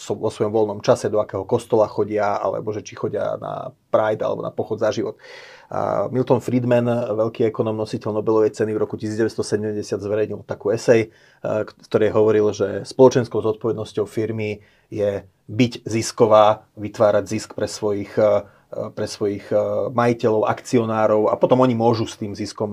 vo 0.00 0.32
svojom 0.32 0.48
voľnom 0.48 0.80
čase, 0.80 1.12
do 1.12 1.20
akého 1.20 1.44
kostola 1.44 1.84
chodia, 1.84 2.40
alebo 2.40 2.72
že 2.72 2.80
či 2.80 2.96
chodia 2.96 3.36
na 3.36 3.68
Pride 3.92 4.24
alebo 4.24 4.40
na 4.40 4.48
pochod 4.48 4.80
za 4.80 4.88
život. 4.88 5.20
Milton 6.10 6.42
Friedman, 6.42 6.88
veľký 7.14 7.46
ekonom, 7.46 7.78
nositeľ 7.78 8.18
Nobelovej 8.18 8.58
ceny 8.58 8.74
v 8.74 8.82
roku 8.82 8.98
1970 8.98 9.78
zverejnil 10.02 10.42
takú 10.42 10.74
esej, 10.74 11.14
uh, 11.46 11.62
ktorej 11.62 12.10
hovoril, 12.10 12.50
že 12.50 12.82
spoločenskou 12.82 13.38
zodpovednosťou 13.38 14.02
firmy 14.02 14.66
je 14.90 15.22
byť 15.46 15.72
zisková, 15.86 16.66
vytvárať 16.74 17.24
zisk 17.30 17.54
pre 17.54 17.70
svojich 17.70 18.10
Eh, 18.18 18.42
pre 18.70 19.06
svojich 19.10 19.50
eh, 19.50 19.58
majiteľov, 19.90 20.46
akcionárov 20.46 21.22
a 21.26 21.34
potom 21.34 21.66
oni 21.66 21.74
môžu 21.74 22.06
s 22.06 22.14
tým 22.14 22.38
ziskom 22.38 22.70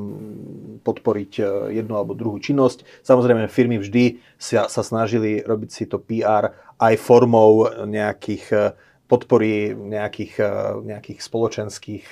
podporiť 0.85 1.31
eh, 1.41 1.45
jednu 1.81 1.97
alebo 1.97 2.13
druhú 2.13 2.37
činnosť. 2.37 2.85
Samozrejme, 3.01 3.49
firmy 3.49 3.81
vždy 3.81 4.21
sa, 4.37 4.69
sa 4.69 4.85
snažili 4.85 5.41
robiť 5.41 5.69
si 5.73 5.83
to 5.89 5.97
PR 5.97 6.53
aj 6.77 6.93
formou 7.01 7.65
nejakých 7.89 8.77
podpory 9.07 9.71
nejakých, 9.71 10.43
nejakých 10.83 11.19
spoločenských 11.23 12.05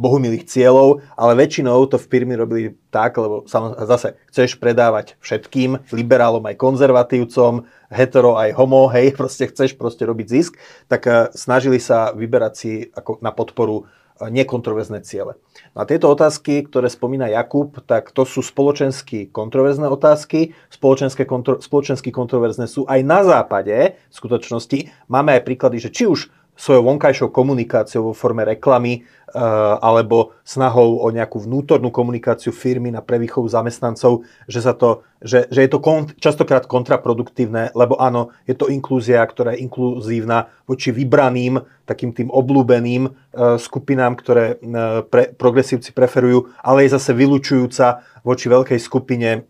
bohumilých 0.00 0.48
cieľov, 0.48 1.04
ale 1.14 1.36
väčšinou 1.36 1.84
to 1.86 2.00
v 2.00 2.08
firmy 2.08 2.34
robili 2.34 2.64
tak, 2.90 3.20
lebo 3.20 3.46
zase 3.86 4.18
chceš 4.32 4.58
predávať 4.58 5.14
všetkým, 5.22 5.92
liberálom 5.94 6.42
aj 6.48 6.58
konzervatívcom, 6.58 7.68
hetero 7.90 8.38
aj 8.38 8.54
homo, 8.54 8.90
hej, 8.90 9.12
proste 9.18 9.50
chceš 9.50 9.74
proste 9.78 10.06
robiť 10.06 10.26
zisk, 10.26 10.52
tak 10.90 11.06
eh, 11.06 11.28
snažili 11.34 11.82
sa 11.82 12.14
vyberať 12.14 12.54
si 12.54 12.72
ako 12.90 13.22
na 13.22 13.34
podporu 13.34 13.84
eh, 13.84 14.09
nekontroverzné 14.28 15.00
ciele. 15.00 15.40
No 15.72 15.80
a 15.80 15.88
tieto 15.88 16.12
otázky, 16.12 16.68
ktoré 16.68 16.92
spomína 16.92 17.32
Jakub, 17.32 17.80
tak 17.88 18.12
to 18.12 18.28
sú 18.28 18.44
spoločensky 18.44 19.32
kontroverzné 19.32 19.88
otázky. 19.88 20.52
Spoločenské 20.68 21.24
kontro, 21.24 21.62
spoločensky 21.62 22.12
kontroverzné 22.12 22.68
sú 22.68 22.84
aj 22.84 23.00
na 23.00 23.24
západe 23.24 23.96
v 23.96 24.14
skutočnosti. 24.14 25.08
Máme 25.08 25.40
aj 25.40 25.46
príklady, 25.48 25.80
že 25.80 25.94
či 25.94 26.04
už 26.04 26.28
svojou 26.60 26.84
vonkajšou 26.84 27.32
komunikáciou 27.32 28.12
vo 28.12 28.14
forme 28.14 28.44
reklamy 28.44 29.00
Eh, 29.30 29.38
alebo 29.78 30.34
snahou 30.42 30.98
o 30.98 31.06
nejakú 31.14 31.38
vnútornú 31.38 31.94
komunikáciu 31.94 32.50
firmy 32.50 32.90
na 32.90 32.98
prevýchovu 32.98 33.46
zamestnancov, 33.46 34.26
že, 34.50 34.58
sa 34.58 34.74
to, 34.74 35.06
že, 35.22 35.46
že 35.54 35.62
je 35.62 35.70
to 35.70 35.78
kont, 35.78 36.18
častokrát 36.18 36.66
kontraproduktívne, 36.66 37.70
lebo 37.78 37.94
áno, 38.02 38.34
je 38.50 38.58
to 38.58 38.66
inklúzia, 38.66 39.22
ktorá 39.22 39.54
je 39.54 39.62
inkluzívna 39.62 40.50
voči 40.66 40.90
vybraným, 40.90 41.62
takým 41.86 42.10
tým 42.10 42.26
oblúbeným 42.26 43.06
uh, 43.06 43.54
skupinám, 43.54 44.18
ktoré 44.18 44.58
uh, 44.58 45.06
pre, 45.06 45.30
progresívci 45.30 45.94
preferujú, 45.94 46.50
ale 46.66 46.90
je 46.90 46.98
zase 46.98 47.14
vylúčujúca 47.14 48.02
voči 48.26 48.50
veľkej 48.50 48.82
skupine 48.82 49.46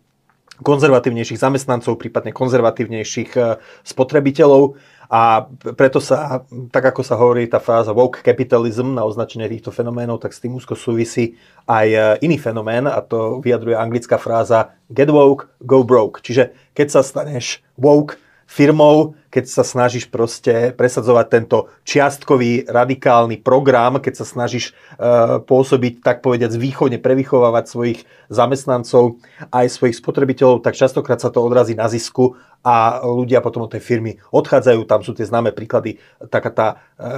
konzervatívnejších 0.61 1.41
zamestnancov, 1.41 1.97
prípadne 1.97 2.29
konzervatívnejších 2.29 3.33
spotrebiteľov. 3.81 4.77
A 5.11 5.43
preto 5.75 5.99
sa, 5.99 6.47
tak 6.71 6.95
ako 6.95 7.03
sa 7.03 7.19
hovorí 7.19 7.43
tá 7.43 7.59
fráza 7.59 7.91
woke 7.91 8.23
capitalism 8.23 8.95
na 8.95 9.03
označenie 9.03 9.51
týchto 9.51 9.67
fenoménov, 9.67 10.23
tak 10.23 10.31
s 10.31 10.39
tým 10.39 10.55
úzko 10.55 10.71
súvisí 10.71 11.35
aj 11.67 11.87
e, 11.91 11.99
iný 12.23 12.39
fenomén 12.39 12.87
a 12.87 13.03
to 13.03 13.43
vyjadruje 13.43 13.75
anglická 13.75 14.15
fráza 14.15 14.79
get 14.87 15.11
woke, 15.11 15.51
go 15.59 15.83
broke. 15.83 16.23
Čiže 16.23 16.55
keď 16.71 16.87
sa 16.95 17.01
staneš 17.03 17.59
woke, 17.75 18.15
firmou, 18.47 19.15
keď 19.31 19.47
sa 19.47 19.63
snažíš 19.63 20.11
proste 20.11 20.75
presadzovať 20.75 21.25
tento 21.31 21.71
čiastkový 21.87 22.67
radikálny 22.67 23.39
program, 23.39 24.03
keď 24.03 24.21
sa 24.21 24.25
snažíš 24.27 24.75
uh, 24.99 25.39
pôsobiť, 25.39 26.03
tak 26.03 26.19
povediať, 26.19 26.59
východne 26.59 26.99
prevychovávať 26.99 27.65
svojich 27.71 27.99
zamestnancov 28.27 29.23
aj 29.49 29.71
svojich 29.71 29.95
spotrebiteľov, 29.95 30.61
tak 30.61 30.75
častokrát 30.75 31.23
sa 31.23 31.31
to 31.31 31.39
odrazí 31.39 31.73
na 31.73 31.87
zisku 31.87 32.35
a 32.61 33.01
ľudia 33.01 33.41
potom 33.41 33.65
od 33.65 33.73
tej 33.73 33.81
firmy 33.81 34.21
odchádzajú. 34.29 34.85
Tam 34.85 35.01
sú 35.01 35.17
tie 35.17 35.25
známe 35.25 35.49
príklady, 35.49 35.97
taká 36.29 36.51
tá 36.53 36.67
e, 36.93 37.13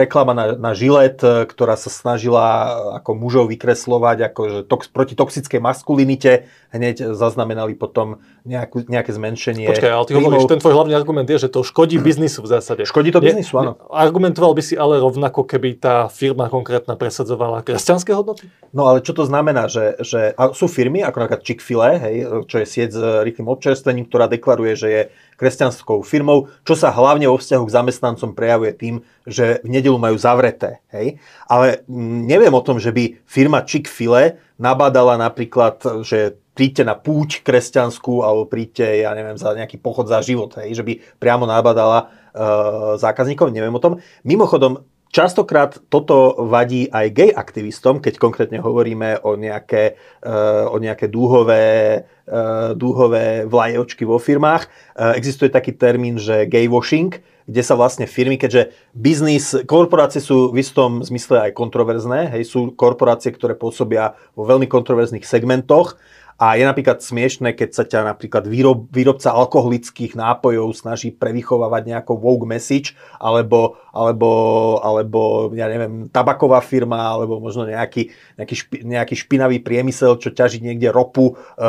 reklama 0.00 0.32
na, 0.32 0.56
na 0.56 0.72
žilet, 0.72 1.20
e, 1.20 1.44
ktorá 1.44 1.76
sa 1.76 1.92
snažila 1.92 2.72
ako 2.96 3.10
mužov 3.12 3.52
vykreslovať 3.52 4.32
ako, 4.32 4.40
že 4.48 4.58
tox, 4.64 4.88
proti 4.88 5.12
toxickej 5.12 5.60
maskulinite, 5.60 6.48
hneď 6.72 7.12
zaznamenali 7.12 7.76
potom 7.76 8.24
nejakú, 8.48 8.88
nejaké 8.88 9.12
zmenšenie. 9.12 9.68
Počkaj, 9.68 9.92
ale 9.92 10.04
ty 10.08 10.12
hovoríš, 10.16 10.48
ten 10.48 10.60
tvoj 10.60 10.72
hlavný 10.72 10.96
argument 10.96 11.28
je, 11.28 11.36
že 11.36 11.47
že 11.48 11.56
to 11.56 11.64
škodí 11.64 11.96
biznisu 11.96 12.44
v 12.44 12.48
zásade. 12.52 12.84
Škodí 12.84 13.08
to 13.08 13.24
biznisu, 13.24 13.56
áno. 13.56 13.80
Argumentoval 13.88 14.52
by 14.52 14.60
si 14.60 14.76
ale 14.76 15.00
rovnako, 15.00 15.48
keby 15.48 15.80
tá 15.80 16.12
firma 16.12 16.52
konkrétna 16.52 16.92
presadzovala 17.00 17.64
kresťanské 17.64 18.12
hodnoty? 18.12 18.52
No 18.76 18.84
ale 18.84 19.00
čo 19.00 19.16
to 19.16 19.24
znamená, 19.24 19.72
že, 19.72 19.96
že 20.04 20.36
sú 20.52 20.68
firmy, 20.68 21.00
ako 21.00 21.24
napríklad 21.24 21.40
Chick-fil-A, 21.40 21.96
hej, 21.96 22.16
čo 22.44 22.56
je 22.60 22.66
sieť 22.68 22.90
s 22.92 23.00
rýchlým 23.24 23.48
občerstvením, 23.48 24.04
ktorá 24.04 24.28
deklaruje, 24.28 24.72
že 24.76 24.88
je 24.92 25.02
kresťanskou 25.40 26.04
firmou, 26.04 26.52
čo 26.68 26.76
sa 26.76 26.92
hlavne 26.92 27.30
vo 27.30 27.40
vzťahu 27.40 27.64
k 27.64 27.74
zamestnancom 27.80 28.36
prejavuje 28.36 28.72
tým, 28.76 28.94
že 29.24 29.64
v 29.64 29.68
nedelu 29.72 29.96
majú 29.96 30.20
zavreté. 30.20 30.84
Hej? 30.92 31.16
Ale 31.48 31.86
neviem 32.28 32.52
o 32.52 32.60
tom, 32.60 32.76
že 32.76 32.92
by 32.92 33.24
firma 33.24 33.64
Chick-fil-A 33.64 34.36
nabádala 34.58 35.16
napríklad, 35.16 36.02
že 36.02 36.36
príďte 36.58 36.82
na 36.82 36.98
púť 36.98 37.46
kresťanskú 37.46 38.26
alebo 38.26 38.50
príďte, 38.50 39.06
ja 39.06 39.14
neviem, 39.14 39.38
za 39.38 39.54
nejaký 39.54 39.78
pochod 39.78 40.10
za 40.10 40.18
život, 40.20 40.58
hej, 40.58 40.74
že 40.74 40.82
by 40.82 40.98
priamo 41.22 41.46
nabadala 41.46 42.10
uh, 42.10 42.98
zákazníkov, 42.98 43.54
neviem 43.54 43.72
o 43.72 43.82
tom. 43.82 44.02
Mimochodom, 44.26 44.82
Častokrát 45.08 45.80
toto 45.88 46.36
vadí 46.52 46.84
aj 46.92 47.06
gay 47.16 47.30
aktivistom, 47.32 47.96
keď 47.96 48.20
konkrétne 48.20 48.60
hovoríme 48.60 49.24
o 49.24 49.40
nejaké, 49.40 49.96
uh, 50.20 50.68
o 50.68 50.76
nejaké 50.76 51.08
dúhové, 51.08 52.04
uh, 52.28 52.76
dúhové 52.76 53.48
vlajočky 53.48 54.04
vo 54.04 54.20
firmách. 54.20 54.68
Uh, 54.92 55.16
existuje 55.16 55.48
taký 55.48 55.72
termín, 55.80 56.20
že 56.20 56.44
gay 56.44 56.68
washing, 56.68 57.16
kde 57.48 57.62
sa 57.64 57.74
vlastne 57.74 58.04
firmy, 58.04 58.36
keďže 58.36 58.76
biznis, 58.92 59.56
korporácie 59.64 60.20
sú 60.20 60.52
v 60.52 60.60
istom 60.60 61.00
zmysle 61.00 61.48
aj 61.48 61.56
kontroverzné, 61.56 62.36
hej, 62.36 62.44
sú 62.44 62.76
korporácie, 62.76 63.32
ktoré 63.32 63.56
pôsobia 63.56 64.20
vo 64.36 64.44
veľmi 64.44 64.68
kontroverzných 64.68 65.24
segmentoch 65.24 65.96
a 66.38 66.54
je 66.54 66.62
napríklad 66.62 67.02
smiešne, 67.02 67.50
keď 67.50 67.70
sa 67.74 67.82
ťa 67.82 68.14
napríklad 68.14 68.46
výrob, 68.46 68.86
výrobca 68.94 69.34
alkoholických 69.34 70.14
nápojov 70.14 70.70
snaží 70.70 71.10
prevychovávať 71.10 71.90
nejakou 71.90 72.14
woke 72.14 72.46
message, 72.46 72.94
alebo, 73.18 73.74
alebo, 73.90 74.30
alebo 74.78 75.50
ja 75.58 75.66
neviem, 75.66 76.06
tabaková 76.06 76.62
firma, 76.62 77.10
alebo 77.10 77.42
možno 77.42 77.66
nejaký, 77.66 78.14
nejaký, 78.38 78.54
špi, 78.54 78.76
nejaký 78.86 79.14
špinavý 79.18 79.58
priemysel, 79.58 80.14
čo 80.22 80.30
ťaží 80.30 80.62
niekde 80.62 80.94
ropu 80.94 81.34
e, 81.34 81.66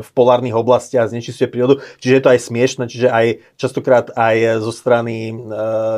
v 0.00 0.10
polárnych 0.16 0.56
oblastiach 0.56 1.12
znečistuje 1.12 1.52
prírodu. 1.52 1.84
Čiže 2.00 2.14
je 2.16 2.22
to 2.24 2.32
aj 2.32 2.40
smiešne, 2.48 2.84
čiže 2.88 3.12
aj 3.12 3.44
častokrát 3.60 4.08
aj 4.16 4.64
zo 4.64 4.72
strany 4.72 5.28
e, 5.28 5.34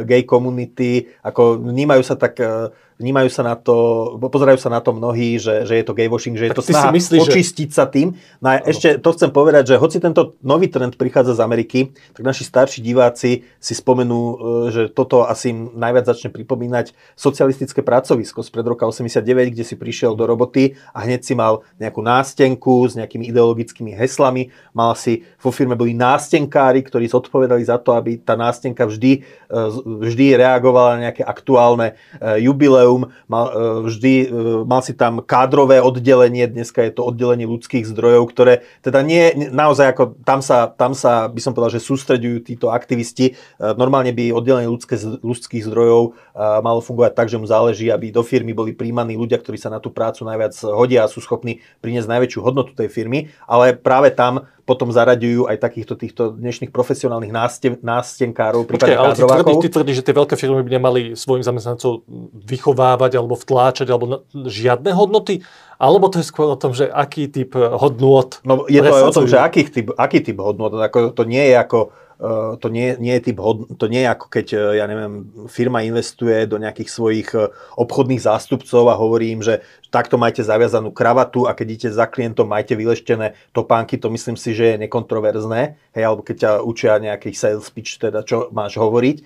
gay 0.03 0.27
komunity, 0.27 1.15
ako 1.23 1.63
vnímajú 1.63 2.03
sa 2.03 2.19
tak 2.19 2.43
e, 2.43 2.75
vnímajú 2.99 3.31
sa 3.31 3.47
na 3.47 3.55
to, 3.55 3.75
pozerajú 4.19 4.59
sa 4.59 4.69
na 4.69 4.83
to 4.83 4.91
mnohí, 4.91 5.39
že, 5.39 5.63
že 5.65 5.79
je 5.79 5.85
to 5.87 5.95
gaywashing, 5.95 6.35
že 6.35 6.51
je 6.51 6.53
to 6.59 6.67
snaha 6.67 6.91
myslíš, 6.91 7.31
očistiť 7.31 7.69
že... 7.71 7.75
sa 7.75 7.87
tým. 7.87 8.19
No 8.43 8.47
a 8.51 8.59
ešte 8.59 8.99
to 8.99 9.15
chcem 9.15 9.31
povedať, 9.31 9.75
že 9.75 9.75
hoci 9.79 10.03
tento 10.03 10.35
nový 10.43 10.67
trend 10.67 10.99
prichádza 10.99 11.39
z 11.39 11.41
Ameriky, 11.47 11.81
tak 11.95 12.27
naši 12.27 12.43
starší 12.43 12.83
diváci 12.83 13.47
si 13.63 13.73
spomenú, 13.79 14.21
e, 14.21 14.35
že 14.75 14.83
toto 14.91 15.23
asi 15.23 15.55
najviac 15.55 16.11
začne 16.11 16.35
pripomínať 16.35 16.91
socialistické 17.15 17.87
pracovisko 17.87 18.43
z 18.43 18.51
pred 18.51 18.67
roka 18.67 18.83
89, 18.83 19.55
kde 19.55 19.65
si 19.65 19.79
prišiel 19.79 20.19
do 20.19 20.27
roboty 20.27 20.75
a 20.91 21.07
hneď 21.07 21.23
si 21.23 21.39
mal 21.39 21.63
nejakú 21.79 22.03
nástenku 22.03 22.83
s 22.91 22.99
nejakými 22.99 23.31
ideologickými 23.31 23.95
heslami. 23.95 24.51
Mal 24.75 24.99
si, 24.99 25.23
vo 25.39 25.55
firme 25.55 25.79
boli 25.79 25.95
nástenkári, 25.95 26.83
ktorí 26.83 27.07
zodpovedali 27.07 27.63
za 27.63 27.79
to, 27.79 27.95
aby 27.95 28.19
tá 28.19 28.35
nástenka 28.35 28.91
vždy, 28.91 29.23
e, 29.23 29.57
vždy 29.87 30.35
reagovala 30.35 30.99
na 30.99 31.11
nejaké 31.11 31.23
aktuálne 31.23 31.95
e, 32.19 32.43
jubileum 32.43 32.88
múzeum, 32.89 33.13
mal, 33.29 33.45
e, 33.49 33.53
vždy, 33.85 34.15
e, 34.25 34.27
mal 34.65 34.81
si 34.81 34.97
tam 34.97 35.21
kádrové 35.21 35.85
oddelenie, 35.85 36.49
dneska 36.49 36.81
je 36.85 36.93
to 36.97 37.05
oddelenie 37.05 37.45
ľudských 37.45 37.85
zdrojov, 37.85 38.33
ktoré 38.33 38.65
teda 38.81 39.05
nie, 39.05 39.53
naozaj 39.53 39.93
ako 39.93 40.17
tam 40.25 40.41
sa, 40.41 40.73
tam 40.73 40.97
sa 40.97 41.29
by 41.29 41.41
som 41.41 41.53
povedal, 41.53 41.77
že 41.77 41.85
sústreďujú 41.85 42.37
títo 42.49 42.73
aktivisti. 42.73 43.33
E, 43.33 43.73
normálne 43.77 44.17
by 44.17 44.33
oddelenie 44.33 44.71
ľudské, 44.71 44.97
ľudských 45.01 45.65
zdrojov 45.69 46.17
malo 46.39 46.79
fungovať 46.79 47.13
tak, 47.19 47.27
že 47.27 47.41
mu 47.41 47.51
záleží, 47.51 47.91
aby 47.91 48.15
do 48.15 48.23
firmy 48.23 48.55
boli 48.55 48.71
príjmaní 48.71 49.19
ľudia, 49.19 49.43
ktorí 49.43 49.59
sa 49.59 49.75
na 49.75 49.83
tú 49.83 49.91
prácu 49.91 50.23
najviac 50.23 50.55
hodia 50.71 51.03
a 51.03 51.11
sú 51.11 51.19
schopní 51.19 51.59
priniesť 51.83 52.07
najväčšiu 52.07 52.41
hodnotu 52.47 52.79
tej 52.79 52.87
firmy, 52.87 53.27
ale 53.51 53.75
práve 53.75 54.15
tam 54.15 54.47
potom 54.69 54.93
zaraďujú 54.93 55.49
aj 55.49 55.57
takýchto 55.65 55.97
týchto 55.97 56.23
dnešných 56.37 56.69
profesionálnych 56.69 57.33
násten, 57.33 57.81
nástenkárov, 57.81 58.69
prípadne 58.69 59.01
ale 59.01 59.17
ty 59.17 59.25
tvrdíš, 59.25 59.57
ty 59.65 59.69
tvrdíš, 59.73 59.97
že 59.97 60.05
tie 60.05 60.13
veľké 60.21 60.35
firmy 60.37 60.61
by 60.61 60.73
nemali 60.77 61.01
svojim 61.17 61.41
zamestnancov 61.41 62.05
vychovávať 62.45 63.17
alebo 63.17 63.33
vtláčať 63.33 63.89
alebo 63.89 64.05
na, 64.05 64.19
žiadne 64.45 64.93
hodnoty? 64.93 65.41
Alebo 65.81 66.13
to 66.13 66.21
je 66.21 66.29
skôr 66.29 66.53
o 66.53 66.59
tom, 66.61 66.77
že 66.77 66.93
aký 66.93 67.33
typ 67.33 67.57
hodnôt... 67.57 68.29
No 68.45 68.69
je 68.69 68.85
to 68.85 68.93
aj 68.93 69.05
o 69.09 69.15
tom, 69.17 69.25
že 69.25 69.41
aký 69.41 69.65
typ, 69.73 69.97
aký 69.97 70.21
typ 70.21 70.37
hodnôt. 70.37 70.69
Ako, 70.77 71.17
to 71.17 71.25
nie 71.25 71.49
je 71.49 71.57
ako 71.57 71.97
to 72.59 72.67
nie, 72.67 72.99
nie, 72.99 73.15
je 73.15 73.31
typ 73.31 73.39
hod, 73.39 73.79
to 73.79 73.87
nie 73.87 74.03
je 74.03 74.11
ako 74.11 74.27
keď, 74.27 74.47
eh, 74.51 74.83
ja 74.83 74.91
neviem, 74.91 75.31
firma 75.47 75.87
investuje 75.87 76.51
do 76.51 76.59
nejakých 76.59 76.91
svojich 76.91 77.31
eh, 77.39 77.47
obchodných 77.79 78.19
zástupcov 78.19 78.91
a 78.91 78.99
hovorí 78.99 79.31
že 79.39 79.63
takto 79.95 80.19
majte 80.19 80.43
zaviazanú 80.43 80.91
kravatu 80.91 81.47
a 81.47 81.55
keď 81.55 81.67
idete 81.71 81.91
za 81.95 82.11
klientom, 82.11 82.51
majte 82.51 82.75
vyleštené 82.75 83.39
topánky, 83.55 84.03
to 84.03 84.11
myslím 84.11 84.35
si, 84.35 84.51
že 84.51 84.75
je 84.75 84.83
nekontroverzné, 84.83 85.79
hej, 85.95 86.03
alebo 86.03 86.27
keď 86.27 86.37
ťa 86.43 86.51
učia 86.67 86.99
nejaký 86.99 87.31
sales 87.39 87.71
pitch, 87.71 88.03
teda 88.03 88.27
čo 88.27 88.51
máš 88.51 88.77
hovoriť, 88.83 89.17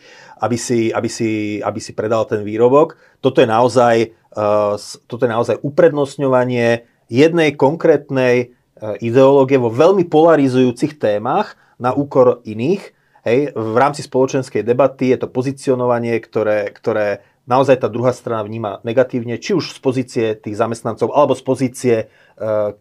aby 0.44 0.56
si, 0.60 0.92
aby 0.92 1.08
si, 1.08 1.58
aby 1.64 1.80
si 1.80 1.96
predal 1.96 2.28
ten 2.28 2.44
výrobok. 2.44 3.00
Toto 3.24 3.40
je 3.40 3.48
naozaj, 3.48 4.14
uh, 4.36 4.76
toto 5.08 5.22
je 5.24 5.30
naozaj 5.32 5.56
uprednostňovanie 5.64 6.84
jednej 7.08 7.56
konkrétnej 7.56 8.54
ideológie 8.98 9.62
vo 9.62 9.70
veľmi 9.70 10.10
polarizujúcich 10.10 10.98
témach, 10.98 11.54
na 11.78 11.94
úkor 11.94 12.44
iných. 12.44 12.92
Hej, 13.22 13.54
v 13.54 13.76
rámci 13.78 14.02
spoločenskej 14.02 14.66
debaty 14.66 15.14
je 15.14 15.18
to 15.22 15.30
pozicionovanie, 15.30 16.18
ktoré, 16.18 16.74
ktoré 16.74 17.22
naozaj 17.46 17.82
tá 17.82 17.88
druhá 17.90 18.10
strana 18.10 18.42
vníma 18.42 18.82
negatívne, 18.82 19.38
či 19.38 19.54
už 19.54 19.74
z 19.74 19.78
pozície 19.78 20.26
tých 20.34 20.58
zamestnancov, 20.58 21.14
alebo 21.14 21.38
z 21.38 21.42
pozície 21.46 21.96
uh, 22.06 22.74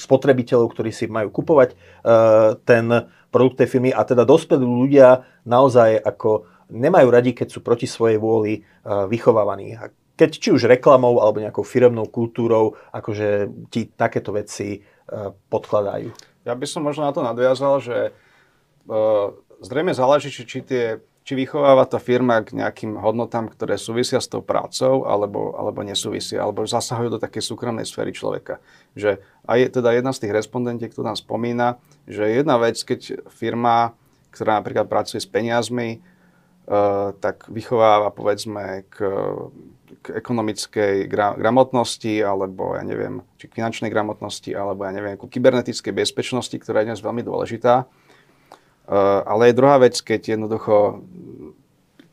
spotrebiteľov, 0.00 0.72
ktorí 0.72 0.88
si 0.88 1.04
majú 1.04 1.28
kupovať 1.28 1.76
uh, 1.76 2.56
ten 2.64 3.12
produkt 3.28 3.60
tej 3.60 3.68
firmy. 3.76 3.92
A 3.92 4.08
teda 4.08 4.24
dospelí 4.24 4.64
ľudia 4.64 5.24
naozaj 5.44 6.00
ako 6.00 6.48
nemajú 6.72 7.08
radi, 7.12 7.36
keď 7.36 7.48
sú 7.52 7.60
proti 7.60 7.84
svojej 7.84 8.16
vôli 8.16 8.64
uh, 8.64 9.04
vychovávaní. 9.04 9.76
A 9.76 9.92
keď 10.16 10.30
či 10.32 10.48
už 10.48 10.64
reklamou 10.64 11.20
alebo 11.20 11.44
nejakou 11.44 11.60
firemnou 11.60 12.08
kultúrou, 12.08 12.72
akože 12.88 13.52
ti 13.68 13.92
takéto 13.92 14.32
veci 14.32 14.80
uh, 14.80 15.28
podkladajú. 15.52 16.08
Ja 16.44 16.56
by 16.56 16.66
som 16.68 16.84
možno 16.84 17.04
na 17.04 17.12
to 17.12 17.20
nadviazal, 17.20 17.84
že 17.84 18.16
zrejme 19.64 19.92
záleží, 19.96 20.28
či, 20.28 20.42
či, 20.44 20.60
tie, 20.60 20.84
či 21.24 21.32
vychováva 21.32 21.88
tá 21.88 21.96
firma 21.96 22.44
k 22.44 22.56
nejakým 22.56 23.00
hodnotám, 23.00 23.48
ktoré 23.48 23.80
súvisia 23.80 24.20
s 24.20 24.28
tou 24.28 24.44
prácou, 24.44 25.08
alebo, 25.08 25.56
alebo 25.56 25.80
nesúvisia, 25.80 26.44
alebo 26.44 26.68
zasahujú 26.68 27.16
do 27.16 27.22
takej 27.22 27.42
súkromnej 27.44 27.88
sféry 27.88 28.12
človeka. 28.12 28.60
Že 28.92 29.24
aj 29.48 29.80
teda 29.80 29.90
jedna 29.96 30.12
z 30.12 30.26
tých 30.26 30.36
respondentiek 30.36 30.92
tu 30.92 31.00
nám 31.00 31.16
spomína, 31.16 31.80
že 32.04 32.28
jedna 32.28 32.60
vec, 32.60 32.76
keď 32.76 33.24
firma, 33.32 33.96
ktorá 34.32 34.60
napríklad 34.60 34.90
pracuje 34.90 35.22
s 35.22 35.28
peniazmi, 35.28 36.04
tak 37.20 37.44
vychováva 37.52 38.08
povedzme 38.08 38.88
k, 38.88 38.96
k 40.00 40.06
ekonomickej 40.16 41.04
gra, 41.12 41.36
gramotnosti 41.36 42.24
alebo 42.24 42.72
ja 42.72 42.80
neviem, 42.80 43.20
či 43.36 43.52
k 43.52 43.60
finančnej 43.60 43.92
gramotnosti 43.92 44.48
alebo 44.48 44.88
ja 44.88 44.92
neviem, 44.96 45.20
ku 45.20 45.28
kybernetickej 45.28 45.92
bezpečnosti, 45.92 46.56
ktorá 46.56 46.80
je 46.80 46.88
dnes 46.88 47.04
veľmi 47.04 47.20
dôležitá, 47.20 47.84
ale 48.92 49.48
je 49.48 49.58
druhá 49.58 49.80
vec, 49.80 49.96
keď 49.96 50.36
jednoducho 50.36 51.00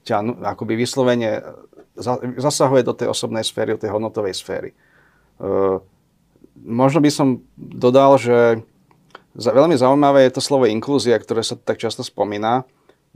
ťa 0.08 0.24
akoby 0.56 0.80
vyslovene 0.80 1.44
zasahuje 2.40 2.82
do 2.88 2.96
tej 2.96 3.12
osobnej 3.12 3.44
sféry, 3.44 3.76
do 3.76 3.82
tej 3.84 3.92
hodnotovej 3.92 4.34
sféry. 4.34 4.72
Eh, 5.42 5.78
možno 6.62 7.00
by 7.02 7.12
som 7.12 7.28
dodal, 7.58 8.18
že 8.18 8.62
veľmi 9.36 9.76
zaujímavé 9.76 10.28
je 10.28 10.36
to 10.38 10.42
slovo 10.44 10.68
inklúzia, 10.68 11.18
ktoré 11.18 11.42
sa 11.42 11.58
tak 11.58 11.82
často 11.82 12.06
spomína. 12.06 12.64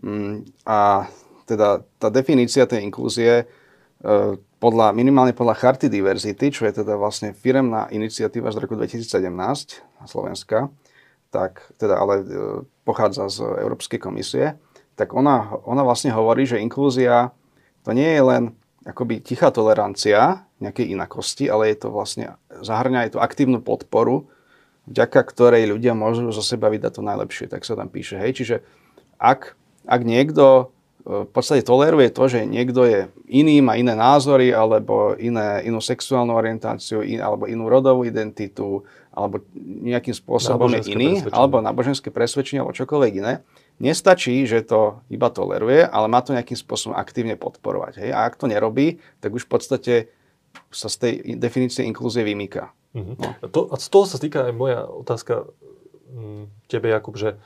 Mm, 0.03 0.43
a 0.67 1.07
teda 1.47 1.85
tá 2.01 2.07
definícia 2.11 2.67
tej 2.67 2.83
inklúzie 2.83 3.45
eh, 3.45 4.31
podľa, 4.59 4.97
minimálne 4.97 5.31
podľa 5.31 5.55
Charty 5.61 5.87
diverzity, 5.87 6.49
čo 6.49 6.65
je 6.65 6.81
teda 6.83 6.97
vlastne 6.97 7.31
firemná 7.31 7.87
iniciatíva 7.93 8.49
z 8.49 8.59
roku 8.59 8.73
2017 8.75 9.29
na 10.01 10.05
Slovenska, 10.09 10.73
tak 11.29 11.61
teda 11.77 12.01
ale 12.01 12.15
pochádza 12.85 13.27
z 13.27 13.41
Európskej 13.65 13.97
komisie, 13.97 14.55
tak 14.95 15.11
ona, 15.11 15.59
ona 15.65 15.83
vlastne 15.83 16.13
hovorí, 16.15 16.47
že 16.47 16.61
inklúzia 16.61 17.35
to 17.83 17.91
nie 17.91 18.07
je 18.07 18.23
len 18.23 18.43
akoby 18.85 19.19
tichá 19.19 19.49
tolerancia 19.49 20.45
nejakej 20.61 20.93
inakosti, 20.93 21.49
ale 21.49 21.73
je 21.73 21.77
to 21.83 21.89
vlastne, 21.91 22.37
zahrňa 22.47 23.09
aj 23.09 23.09
tú 23.17 23.19
aktívnu 23.19 23.59
podporu, 23.59 24.29
vďaka 24.85 25.19
ktorej 25.25 25.67
ľudia 25.67 25.97
môžu 25.97 26.29
zo 26.29 26.45
seba 26.45 26.69
vydať 26.69 26.91
to 26.95 27.01
najlepšie, 27.01 27.45
tak 27.49 27.65
sa 27.65 27.73
tam 27.73 27.89
píše. 27.89 28.15
Hej, 28.21 28.31
čiže 28.37 28.55
ak, 29.17 29.57
ak 29.89 30.01
niekto 30.05 30.69
v 31.05 31.29
podstate 31.29 31.61
toleruje 31.61 32.09
to, 32.09 32.25
že 32.25 32.49
niekto 32.49 32.81
je 32.81 32.99
iný, 33.29 33.61
má 33.61 33.77
iné 33.77 33.93
názory, 33.93 34.49
alebo 34.49 35.13
iné, 35.21 35.61
inú 35.61 35.77
sexuálnu 35.77 36.33
orientáciu, 36.33 37.05
in, 37.05 37.21
alebo 37.21 37.45
inú 37.45 37.69
rodovú 37.69 38.09
identitu, 38.09 38.81
alebo 39.15 39.39
nejakým 39.55 40.11
spôsobom 40.11 40.67
je 40.75 40.91
iný, 40.91 41.23
alebo 41.31 41.63
náboženské 41.63 42.11
presvedčenie, 42.11 42.59
alebo 42.59 42.75
čokoľvek 42.75 43.13
iné. 43.23 43.41
Nestačí, 43.79 44.43
že 44.43 44.63
to 44.67 44.99
iba 45.07 45.31
toleruje, 45.31 45.87
ale 45.87 46.11
má 46.11 46.19
to 46.19 46.35
nejakým 46.35 46.59
spôsobom 46.59 46.95
aktívne 46.95 47.39
podporovať. 47.39 48.03
Hej? 48.03 48.09
A 48.11 48.27
ak 48.27 48.35
to 48.35 48.51
nerobí, 48.51 48.99
tak 49.23 49.31
už 49.31 49.47
v 49.47 49.51
podstate 49.51 49.93
sa 50.71 50.91
z 50.91 50.95
tej 50.99 51.13
definície 51.39 51.87
inklúzie 51.87 52.27
vymýka. 52.27 52.75
Mm-hmm. 52.95 53.15
No. 53.19 53.27
To, 53.51 53.59
a 53.71 53.75
z 53.79 53.87
toho 53.91 54.05
sa 54.07 54.19
týka 54.19 54.47
aj 54.47 54.53
moja 54.55 54.87
otázka 54.87 55.47
mm, 56.11 56.71
tebe, 56.71 56.87
Jakub, 56.91 57.15
že 57.19 57.39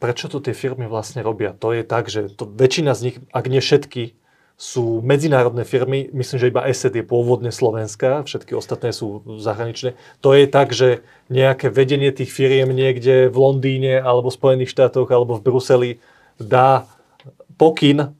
prečo 0.00 0.28
to 0.28 0.40
tie 0.40 0.56
firmy 0.56 0.88
vlastne 0.88 1.20
robia. 1.24 1.56
To 1.60 1.72
je 1.72 1.84
tak, 1.84 2.12
že 2.12 2.32
to 2.32 2.44
väčšina 2.48 2.92
z 2.96 3.00
nich, 3.08 3.16
ak 3.32 3.44
nie 3.48 3.60
všetky, 3.60 4.16
sú 4.54 5.02
medzinárodné 5.02 5.66
firmy, 5.66 6.06
myslím, 6.14 6.38
že 6.38 6.50
iba 6.50 6.62
ESET 6.62 6.94
je 6.94 7.02
pôvodne 7.02 7.50
slovenská, 7.50 8.22
všetky 8.22 8.54
ostatné 8.54 8.94
sú 8.94 9.26
zahraničné. 9.42 9.98
To 10.22 10.30
je 10.30 10.46
tak, 10.46 10.70
že 10.70 11.02
nejaké 11.26 11.74
vedenie 11.74 12.14
tých 12.14 12.30
firiem 12.30 12.70
niekde 12.70 13.26
v 13.26 13.36
Londýne 13.36 13.98
alebo 13.98 14.30
v 14.30 14.38
Spojených 14.38 14.70
štátoch 14.70 15.10
alebo 15.10 15.34
v 15.34 15.44
Bruseli 15.44 15.90
dá 16.38 16.86
pokyn 17.58 18.14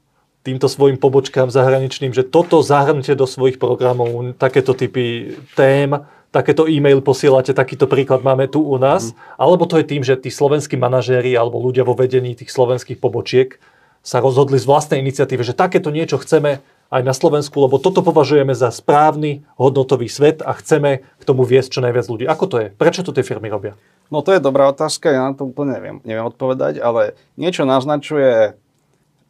týmto 0.45 0.69
svojim 0.69 0.99
pobočkám 0.99 1.49
zahraničným, 1.49 2.13
že 2.13 2.21
toto 2.21 2.61
zahrnite 2.61 3.17
do 3.17 3.25
svojich 3.25 3.57
programov, 3.57 4.37
takéto 4.37 4.77
typy 4.77 5.33
tém, 5.57 5.89
takéto 6.29 6.67
e-mail 6.67 6.99
posielate, 6.99 7.55
takýto 7.55 7.87
príklad 7.87 8.21
máme 8.21 8.51
tu 8.51 8.61
u 8.61 8.75
nás, 8.75 9.09
mm. 9.09 9.39
alebo 9.39 9.63
to 9.65 9.79
je 9.79 9.87
tým, 9.87 10.03
že 10.03 10.19
tí 10.19 10.29
slovenskí 10.29 10.75
manažéri 10.75 11.33
alebo 11.33 11.63
ľudia 11.63 11.87
vo 11.87 11.95
vedení 11.95 12.35
tých 12.35 12.51
slovenských 12.51 12.99
pobočiek 12.99 13.57
sa 14.05 14.21
rozhodli 14.21 14.61
z 14.61 14.69
vlastnej 14.69 15.01
iniciatívy, 15.01 15.41
že 15.41 15.57
takéto 15.57 15.89
niečo 15.89 16.21
chceme 16.21 16.61
aj 16.93 17.01
na 17.01 17.17
Slovensku, 17.17 17.57
lebo 17.57 17.81
toto 17.81 18.05
považujeme 18.05 18.53
za 18.53 18.69
správny 18.69 19.41
hodnotový 19.57 20.05
svet 20.05 20.45
a 20.45 20.53
chceme 20.53 21.01
k 21.01 21.23
tomu 21.25 21.41
viesť 21.41 21.79
čo 21.79 21.81
najviac 21.81 22.05
ľudí. 22.05 22.29
Ako 22.29 22.45
to 22.45 22.61
je? 22.61 22.67
Prečo 22.69 23.01
to 23.01 23.09
tie 23.09 23.25
firmy 23.25 23.49
robia? 23.49 23.73
No 24.13 24.21
to 24.21 24.37
je 24.37 24.39
dobrá 24.43 24.69
otázka, 24.69 25.09
ja 25.09 25.25
na 25.25 25.33
to 25.33 25.49
úplne 25.49 25.81
neviem, 25.81 25.97
neviem 26.05 26.29
odpovedať, 26.29 26.77
ale 26.77 27.17
niečo 27.41 27.65
naznačuje 27.65 28.33
e, 28.37 28.51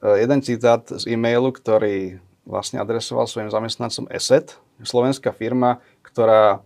jeden 0.04 0.44
citát 0.44 0.84
z 0.84 1.08
e-mailu, 1.08 1.56
ktorý 1.56 2.20
vlastne 2.44 2.84
adresoval 2.84 3.24
svojim 3.26 3.48
zamestnancom 3.48 4.12
ESET, 4.12 4.60
slovenská 4.84 5.32
firma, 5.32 5.80
ktorá 6.04 6.60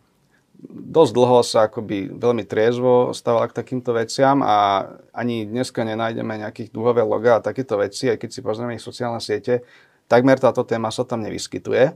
dosť 0.67 1.11
dlho 1.15 1.39
sa 1.39 1.71
akoby 1.71 2.11
veľmi 2.19 2.43
triezvo 2.43 3.15
stávala 3.15 3.47
k 3.47 3.57
takýmto 3.63 3.95
veciam 3.95 4.43
a 4.43 4.87
ani 5.15 5.47
dneska 5.47 5.87
nenájdeme 5.87 6.35
nejakých 6.35 6.75
duhové 6.75 7.03
loga 7.07 7.39
a 7.39 7.43
takéto 7.43 7.79
veci, 7.79 8.11
aj 8.11 8.19
keď 8.19 8.29
si 8.29 8.43
pozrieme 8.43 8.75
ich 8.75 8.83
sociálne 8.83 9.23
siete, 9.23 9.63
takmer 10.11 10.35
táto 10.35 10.67
téma 10.67 10.91
sa 10.91 11.07
tam 11.07 11.23
nevyskytuje. 11.23 11.95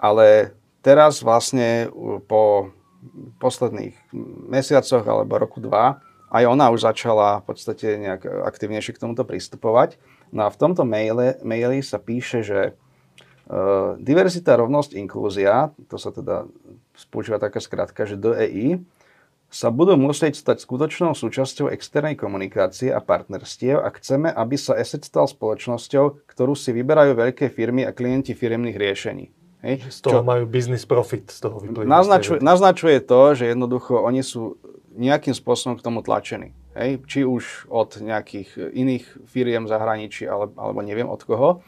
Ale 0.00 0.56
teraz 0.82 1.22
vlastne 1.22 1.92
po 2.26 2.74
posledných 3.38 3.96
mesiacoch 4.50 5.04
alebo 5.06 5.38
roku 5.38 5.62
dva 5.62 6.02
aj 6.30 6.46
ona 6.46 6.70
už 6.70 6.86
začala 6.86 7.42
v 7.42 7.44
podstate 7.50 7.98
nejak 7.98 8.22
aktivnejšie 8.22 8.94
k 8.94 9.02
tomuto 9.02 9.26
pristupovať. 9.26 9.98
No 10.30 10.46
a 10.46 10.48
v 10.48 10.60
tomto 10.62 10.86
maile, 10.86 11.34
maili 11.42 11.82
sa 11.82 11.98
píše, 11.98 12.46
že 12.46 12.78
diverzita, 13.98 14.54
rovnosť, 14.54 14.94
inklúzia, 14.94 15.74
to 15.90 15.98
sa 15.98 16.14
teda 16.14 16.46
spoužíva 16.94 17.42
taká 17.42 17.58
skratka, 17.58 18.06
že 18.06 18.14
DEI, 18.14 18.78
sa 19.50 19.74
budú 19.74 19.98
musieť 19.98 20.38
stať 20.38 20.62
skutočnou 20.62 21.10
súčasťou 21.18 21.74
externej 21.74 22.14
komunikácie 22.14 22.94
a 22.94 23.02
partnerstiev 23.02 23.82
a 23.82 23.90
chceme, 23.90 24.30
aby 24.30 24.54
sa 24.54 24.78
ESET 24.78 25.02
stal 25.02 25.26
spoločnosťou, 25.26 26.22
ktorú 26.30 26.54
si 26.54 26.70
vyberajú 26.70 27.18
veľké 27.18 27.50
firmy 27.50 27.82
a 27.82 27.90
klienti 27.90 28.30
firemných 28.38 28.78
riešení. 28.78 29.26
Hej? 29.66 29.90
Z 29.90 30.06
toho 30.06 30.22
Čo? 30.22 30.26
majú 30.26 30.46
business 30.46 30.86
profit. 30.86 31.34
Z 31.34 31.50
toho 31.50 31.58
naznačuje, 31.82 32.38
naznačuje 32.38 33.02
to, 33.02 33.34
že 33.34 33.50
jednoducho 33.50 33.98
oni 33.98 34.22
sú 34.22 34.54
nejakým 34.94 35.34
spôsobom 35.34 35.74
k 35.74 35.84
tomu 35.84 36.06
tlačení. 36.06 36.54
Hej? 36.78 37.02
Či 37.10 37.26
už 37.26 37.66
od 37.66 37.98
nejakých 37.98 38.54
iných 38.70 39.26
firiem 39.26 39.66
zahraničí, 39.66 40.30
ale, 40.30 40.54
alebo 40.54 40.78
neviem 40.86 41.10
od 41.10 41.20
koho. 41.26 41.66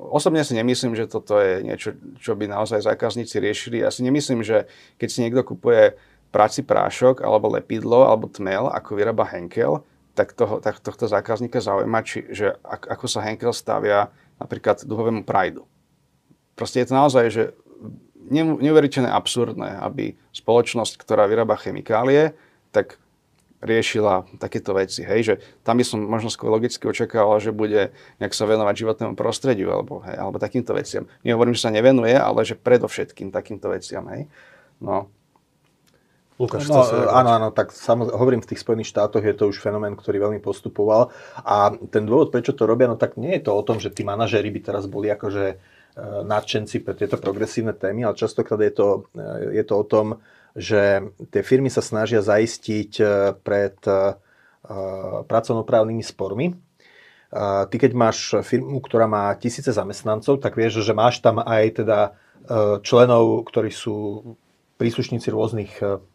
Osobne 0.00 0.40
si 0.40 0.56
nemyslím, 0.56 0.96
že 0.96 1.04
toto 1.04 1.36
je 1.36 1.60
niečo, 1.60 1.92
čo 2.16 2.32
by 2.32 2.48
naozaj 2.48 2.80
zákazníci 2.80 3.36
riešili. 3.36 3.84
Ja 3.84 3.92
si 3.92 4.00
nemyslím, 4.00 4.40
že 4.40 4.64
keď 4.96 5.08
si 5.12 5.20
niekto 5.20 5.44
kupuje 5.44 6.00
práci 6.32 6.64
prášok, 6.64 7.20
alebo 7.20 7.52
lepidlo, 7.52 8.08
alebo 8.08 8.30
tmel, 8.30 8.70
ako 8.72 8.96
vyrába 8.96 9.28
Henkel, 9.28 9.84
tak, 10.16 10.32
toho, 10.32 10.58
tak 10.64 10.80
tohto 10.80 11.04
zákazníka 11.04 11.60
zaujíma, 11.60 12.00
či, 12.02 12.24
že 12.32 12.56
ako 12.64 13.06
sa 13.06 13.20
Henkel 13.22 13.52
stavia 13.52 14.08
napríklad 14.40 14.82
duhovému 14.88 15.22
prajdu. 15.26 15.68
Proste 16.56 16.80
je 16.82 16.88
to 16.88 16.94
naozaj, 16.96 17.24
že 17.28 17.42
neuveriteľne 18.30 19.10
absurdné, 19.10 19.80
aby 19.84 20.14
spoločnosť, 20.30 20.96
ktorá 21.02 21.26
vyrába 21.26 21.58
chemikálie, 21.58 22.32
tak 22.70 22.96
riešila 23.60 24.40
takéto 24.40 24.72
veci. 24.72 25.04
Hej, 25.04 25.20
že 25.22 25.34
tam 25.62 25.76
by 25.76 25.84
som 25.84 26.00
možno 26.00 26.32
skôr 26.32 26.48
logicky 26.48 26.80
očakával, 26.88 27.36
že 27.38 27.52
bude 27.52 27.92
nejak 28.18 28.32
sa 28.32 28.48
venovať 28.48 28.74
životnému 28.74 29.14
prostrediu 29.14 29.68
alebo, 29.70 30.00
hej, 30.08 30.16
alebo 30.16 30.40
takýmto 30.40 30.72
veciam. 30.72 31.04
Nehovorím, 31.22 31.52
že 31.52 31.68
sa 31.68 31.72
nevenuje, 31.72 32.16
ale 32.16 32.40
že 32.42 32.56
predovšetkým 32.56 33.28
takýmto 33.28 33.68
veciam. 33.68 34.08
Hej. 34.08 34.26
No. 34.80 35.12
Lukáš, 36.40 36.72
no, 36.72 36.80
áno, 37.12 37.30
áno, 37.36 37.48
tak 37.52 37.68
samozrejme, 37.68 38.16
hovorím, 38.16 38.40
v 38.40 38.48
tých 38.48 38.64
Spojených 38.64 38.88
štátoch 38.96 39.20
je 39.20 39.36
to 39.36 39.52
už 39.52 39.60
fenomén, 39.60 39.92
ktorý 39.92 40.24
veľmi 40.24 40.40
postupoval 40.40 41.12
a 41.44 41.76
ten 41.92 42.08
dôvod, 42.08 42.32
prečo 42.32 42.56
to 42.56 42.64
robia, 42.64 42.88
no 42.88 42.96
tak 42.96 43.20
nie 43.20 43.36
je 43.36 43.44
to 43.44 43.52
o 43.52 43.60
tom, 43.60 43.76
že 43.76 43.92
tí 43.92 44.08
manažéri 44.08 44.48
by 44.48 44.60
teraz 44.64 44.88
boli 44.88 45.12
akože 45.12 45.44
e, 45.52 45.56
nadšenci 46.24 46.80
pre 46.80 46.96
tieto 46.96 47.20
progresívne 47.20 47.76
témy, 47.76 48.08
ale 48.08 48.16
častokrát 48.16 48.56
je 48.56 48.72
to, 48.72 49.04
e, 49.12 49.60
je 49.60 49.64
to 49.68 49.74
o 49.76 49.84
tom, 49.84 50.16
že 50.56 51.14
tie 51.30 51.42
firmy 51.46 51.70
sa 51.70 51.82
snažia 51.82 52.22
zaistiť 52.22 52.92
e, 52.98 53.04
pred 53.38 53.76
e, 53.86 54.18
pracovnoprávnymi 55.26 56.04
spormi. 56.04 56.54
Ty 57.30 57.70
keď 57.70 57.92
máš 57.94 58.34
firmu, 58.42 58.82
ktorá 58.82 59.06
má 59.06 59.30
tisíce 59.38 59.70
zamestnancov, 59.70 60.42
tak 60.42 60.58
vieš, 60.58 60.82
že 60.82 60.90
máš 60.90 61.22
tam 61.22 61.38
aj 61.38 61.82
teda 61.82 61.98
e, 62.02 62.10
členov, 62.82 63.46
ktorí 63.46 63.70
sú 63.70 64.26
príslušníci 64.82 65.30
rôznych 65.30 65.72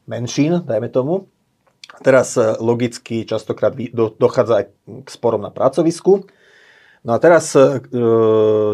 menšín, 0.10 0.66
dajme 0.68 0.92
tomu. 0.92 1.32
Teraz 2.04 2.36
logicky 2.60 3.24
častokrát 3.24 3.72
dochádza 3.94 4.54
aj 4.60 4.66
k 5.06 5.08
sporom 5.08 5.40
na 5.40 5.54
pracovisku. 5.54 6.28
No 7.06 7.14
a 7.14 7.22
teraz 7.22 7.54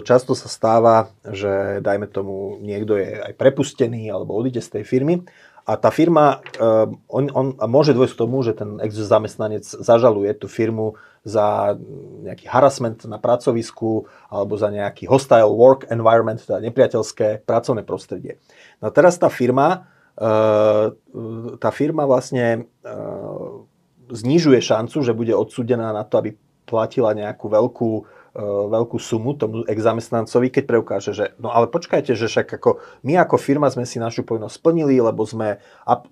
často 0.07 0.31
sa 0.31 0.47
stáva, 0.47 1.11
že 1.27 1.83
dajme 1.83 2.07
tomu 2.07 2.55
niekto 2.63 2.95
je 2.95 3.19
aj 3.19 3.35
prepustený 3.35 4.07
alebo 4.07 4.31
odíde 4.39 4.63
z 4.63 4.79
tej 4.79 4.83
firmy 4.87 5.27
a 5.61 5.77
tá 5.77 5.93
firma, 5.93 6.41
uh, 6.57 6.89
on, 7.05 7.29
on, 7.31 7.47
môže 7.69 7.93
dôjsť 7.93 8.13
k 8.17 8.21
tomu, 8.21 8.41
že 8.41 8.57
ten 8.57 8.81
ex-zamestnanec 8.81 9.61
zažaluje 9.61 10.33
tú 10.33 10.49
firmu 10.49 10.97
za 11.21 11.77
nejaký 12.25 12.49
harassment 12.49 13.05
na 13.05 13.21
pracovisku 13.21 14.09
alebo 14.33 14.57
za 14.57 14.73
nejaký 14.73 15.05
hostile 15.05 15.53
work 15.53 15.85
environment, 15.93 16.41
teda 16.41 16.57
nepriateľské 16.65 17.45
pracovné 17.45 17.85
prostredie. 17.85 18.41
No 18.81 18.89
a 18.89 18.91
teraz 18.91 19.21
tá 19.21 19.29
firma, 19.29 19.85
uh, 20.17 20.97
tá 21.61 21.69
firma 21.69 22.09
vlastne 22.09 22.65
uh, 22.81 23.61
znižuje 24.09 24.59
šancu, 24.59 24.97
že 25.05 25.13
bude 25.13 25.37
odsúdená 25.37 25.93
na 25.93 26.01
to, 26.01 26.17
aby 26.19 26.29
platila 26.65 27.13
nejakú 27.13 27.51
veľkú 27.51 27.89
veľkú 28.39 28.95
sumu 28.95 29.35
tomu 29.35 29.67
ex-zamestnancovi, 29.67 30.47
keď 30.47 30.63
preukáže, 30.63 31.11
že 31.11 31.35
no 31.35 31.51
ale 31.51 31.67
počkajte, 31.67 32.15
že 32.15 32.31
však 32.31 32.47
ako 32.63 32.79
my 33.03 33.19
ako 33.19 33.35
firma 33.35 33.67
sme 33.67 33.83
si 33.83 33.99
našu 33.99 34.23
povinnosť 34.23 34.55
splnili, 34.55 35.03
lebo 35.03 35.27
sme, 35.27 35.59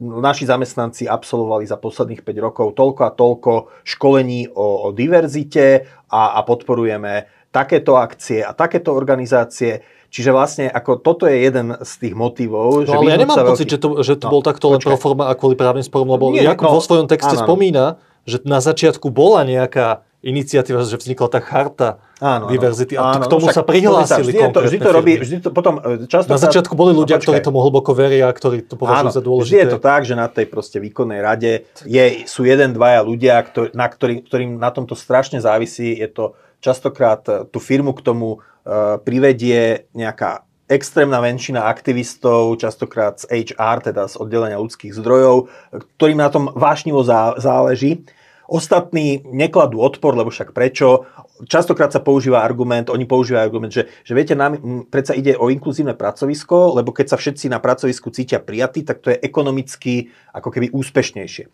naši 0.03 0.43
zamestnanci 0.43 1.07
absolvovali 1.07 1.63
za 1.63 1.79
posledných 1.79 2.19
5 2.27 2.45
rokov 2.45 2.67
toľko 2.75 3.01
a 3.07 3.15
toľko 3.15 3.51
školení 3.87 4.51
o, 4.51 4.87
o 4.87 4.89
diverzite 4.91 5.87
a, 6.11 6.35
a 6.35 6.43
podporujeme 6.43 7.39
takéto 7.55 7.95
akcie 7.95 8.43
a 8.43 8.51
takéto 8.51 8.91
organizácie. 8.91 9.79
Čiže 10.09 10.29
vlastne 10.33 10.65
ako 10.67 10.99
toto 10.99 11.23
je 11.23 11.39
jeden 11.39 11.71
z 11.71 11.91
tých 12.03 12.15
motivov. 12.19 12.83
No 12.83 12.89
že 12.89 12.97
ale 12.99 13.13
ja 13.13 13.21
nemám 13.21 13.47
pocit, 13.47 13.69
že 13.69 13.79
to, 13.79 14.01
že 14.03 14.19
to 14.19 14.27
no, 14.27 14.31
bol 14.35 14.41
takto 14.43 14.73
len 14.73 14.81
pro 14.81 14.97
forma 14.99 15.29
a 15.29 15.37
kvôli 15.39 15.55
právnym 15.55 15.85
sporom, 15.85 16.09
lebo 16.09 16.33
Nie, 16.33 16.43
Jakub 16.43 16.67
no, 16.67 16.75
vo 16.75 16.83
svojom 16.83 17.07
texte 17.07 17.37
áno. 17.37 17.45
spomína, 17.45 18.01
že 18.25 18.41
na 18.43 18.59
začiatku 18.59 19.07
bola 19.13 19.45
nejaká 19.45 20.03
iniciatíva, 20.25 20.83
že 20.83 20.99
vznikla 20.99 21.27
tá 21.31 21.39
charta 21.39 22.03
áno, 22.19 22.51
diverzity 22.51 22.99
a 22.99 23.15
áno, 23.15 23.25
k 23.25 23.31
tomu 23.31 23.47
no, 23.47 23.55
sa 23.55 23.63
prihlásili 23.63 24.35
vždy 24.35 24.51
to, 24.51 24.59
vždy 24.59 24.77
to 24.79 24.91
robí, 24.91 25.13
vždy 25.19 25.37
to 25.39 25.49
potom 25.55 25.79
e, 25.79 26.05
často... 26.05 26.29
Na 26.29 26.39
začiatku 26.39 26.75
boli 26.75 26.91
ľudia, 26.91 27.17
no, 27.17 27.23
ktorí 27.23 27.39
tomu 27.39 27.63
hlboko 27.63 27.95
veria, 27.95 28.27
ktorí 28.27 28.67
to 28.67 28.75
považujú 28.75 29.15
za 29.15 29.23
dôležité. 29.23 29.47
Vždy 29.47 29.57
je 29.63 29.73
to 29.73 29.79
tak, 29.79 30.01
že 30.03 30.15
na 30.19 30.27
tej 30.27 30.45
proste 30.51 30.77
výkonnej 30.83 31.19
rade 31.23 31.65
je, 31.87 32.03
sú 32.27 32.43
jeden, 32.43 32.75
dvaja 32.75 33.01
ľudia, 33.01 33.39
ktorý, 33.39 33.71
na 33.71 33.87
ktorý, 33.87 34.13
ktorým 34.27 34.59
na 34.59 34.69
tomto 34.69 34.93
strašne 34.93 35.39
závisí. 35.39 35.95
Je 35.95 36.11
to 36.11 36.35
častokrát 36.59 37.23
e, 37.25 37.47
tú 37.47 37.63
firmu 37.63 37.95
k 37.95 38.03
tomu 38.03 38.39
uh, 38.39 38.99
privedie 38.99 39.87
nejaká 39.95 40.43
extrémna 40.69 41.17
väčšina 41.17 41.65
aktivistov, 41.65 42.61
častokrát 42.61 43.17
z 43.17 43.25
HR, 43.49 43.89
teda 43.89 44.05
z 44.05 44.21
oddelenia 44.21 44.61
ľudských 44.61 44.93
zdrojov, 44.93 45.49
ktorým 45.97 46.21
na 46.21 46.29
tom 46.29 46.53
vášnivo 46.53 47.01
záleží 47.41 48.05
Ostatní 48.49 49.21
nekladú 49.29 49.77
odpor, 49.77 50.17
lebo 50.17 50.33
však 50.33 50.57
prečo? 50.57 51.05
Častokrát 51.47 51.87
sa 51.87 52.03
používa 52.03 52.43
argument, 52.43 52.91
oni 52.91 53.07
používajú 53.07 53.39
argument, 53.39 53.71
že, 53.71 53.87
že 54.03 54.11
viete, 54.11 54.35
nám 54.35 54.59
predsa 54.91 55.15
ide 55.15 55.39
o 55.39 55.47
inkluzívne 55.47 55.95
pracovisko, 55.95 56.75
lebo 56.75 56.91
keď 56.91 57.15
sa 57.15 57.17
všetci 57.19 57.47
na 57.47 57.63
pracovisku 57.63 58.11
cítia 58.11 58.43
prijatí, 58.43 58.83
tak 58.83 58.99
to 58.99 59.15
je 59.15 59.21
ekonomicky 59.23 60.11
ako 60.35 60.51
keby 60.51 60.67
úspešnejšie. 60.75 61.47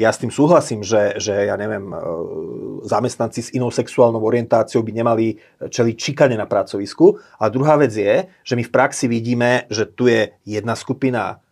Ja 0.00 0.08
s 0.14 0.22
tým 0.22 0.32
súhlasím, 0.32 0.80
že, 0.80 1.18
že 1.20 1.50
ja 1.50 1.58
neviem, 1.60 1.92
zamestnanci 2.88 3.40
s 3.42 3.52
inou 3.52 3.68
sexuálnou 3.68 4.22
orientáciou 4.22 4.80
by 4.80 4.92
nemali 4.96 5.36
čeliť 5.60 5.96
čikane 5.98 6.38
na 6.38 6.48
pracovisku. 6.48 7.20
A 7.36 7.52
druhá 7.52 7.76
vec 7.76 7.92
je, 7.92 8.32
že 8.46 8.54
my 8.56 8.64
v 8.64 8.72
praxi 8.72 9.12
vidíme, 9.12 9.68
že 9.68 9.84
tu 9.92 10.08
je 10.08 10.32
jedna 10.48 10.72
skupina 10.72 11.42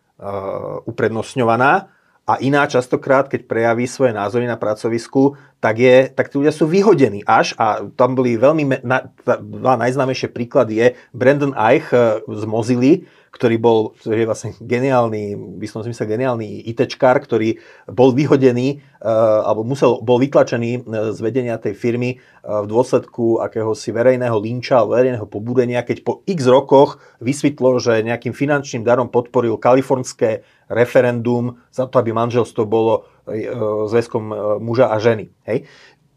uprednostňovaná 0.87 1.93
a 2.31 2.39
iná 2.39 2.63
častokrát, 2.63 3.27
keď 3.27 3.43
prejaví 3.43 3.83
svoje 3.91 4.15
názory 4.15 4.47
na 4.47 4.55
pracovisku, 4.55 5.35
tak, 5.59 5.83
je, 5.83 6.07
tak 6.07 6.31
tí 6.31 6.39
ľudia 6.39 6.55
sú 6.55 6.63
vyhodení 6.63 7.27
až 7.27 7.51
a 7.59 7.83
tam 7.99 8.15
boli 8.15 8.39
veľmi, 8.39 8.87
na, 8.87 9.11
dva 9.27 9.75
najznámejšie 9.75 10.31
príklady 10.31 10.73
je 10.79 10.87
Brandon 11.11 11.51
Eich 11.59 11.91
eh, 11.91 12.23
z 12.23 12.43
Mozily, 12.47 13.03
ktorý 13.31 13.55
bol, 13.57 13.79
ktorý 13.95 14.27
je 14.27 14.29
vlastne 14.29 14.51
geniálny, 14.59 15.39
by 15.57 15.67
som 15.67 15.81
zmysel 15.81 16.03
geniálny 16.03 16.67
ITčkár, 16.67 17.23
ktorý 17.23 17.63
bol 17.87 18.11
vyhodený, 18.11 18.83
uh, 18.99 19.47
alebo 19.47 19.63
musel, 19.63 20.03
bol 20.03 20.19
vytlačený 20.19 20.83
z 21.15 21.19
vedenia 21.23 21.55
tej 21.55 21.73
firmy 21.73 22.19
uh, 22.19 22.61
v 22.61 22.67
dôsledku 22.67 23.39
akéhosi 23.39 23.95
verejného 23.95 24.35
linča, 24.35 24.83
verejného 24.83 25.25
pobúdenia, 25.31 25.87
keď 25.87 26.03
po 26.03 26.21
x 26.27 26.43
rokoch 26.43 26.99
vysvetlo, 27.23 27.79
že 27.79 28.03
nejakým 28.03 28.35
finančným 28.35 28.83
darom 28.83 29.07
podporil 29.07 29.55
kalifornské 29.55 30.43
referendum 30.71 31.59
za 31.69 31.85
to, 31.85 31.99
aby 31.99 32.15
manželstvo 32.15 32.63
bolo 32.63 33.03
e, 33.27 33.51
zväzkom 33.91 34.23
e, 34.31 34.35
muža 34.63 34.87
a 34.87 34.97
ženy. 35.03 35.27
Hej. 35.43 35.67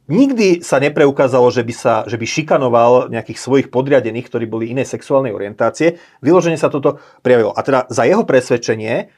Nikdy 0.04 0.60
sa 0.60 0.76
nepreukázalo, 0.84 1.48
že 1.48 1.64
by, 1.64 1.72
sa, 1.72 1.94
že 2.04 2.20
by 2.20 2.26
šikanoval 2.28 3.08
nejakých 3.08 3.40
svojich 3.40 3.68
podriadených, 3.72 4.28
ktorí 4.28 4.44
boli 4.44 4.68
inej 4.68 4.84
sexuálnej 4.84 5.32
orientácie. 5.32 5.96
Vyloženie 6.20 6.60
sa 6.60 6.68
toto 6.68 7.00
prijavilo. 7.24 7.56
A 7.56 7.64
teda 7.64 7.88
za 7.88 8.04
jeho 8.04 8.20
presvedčenie, 8.28 9.08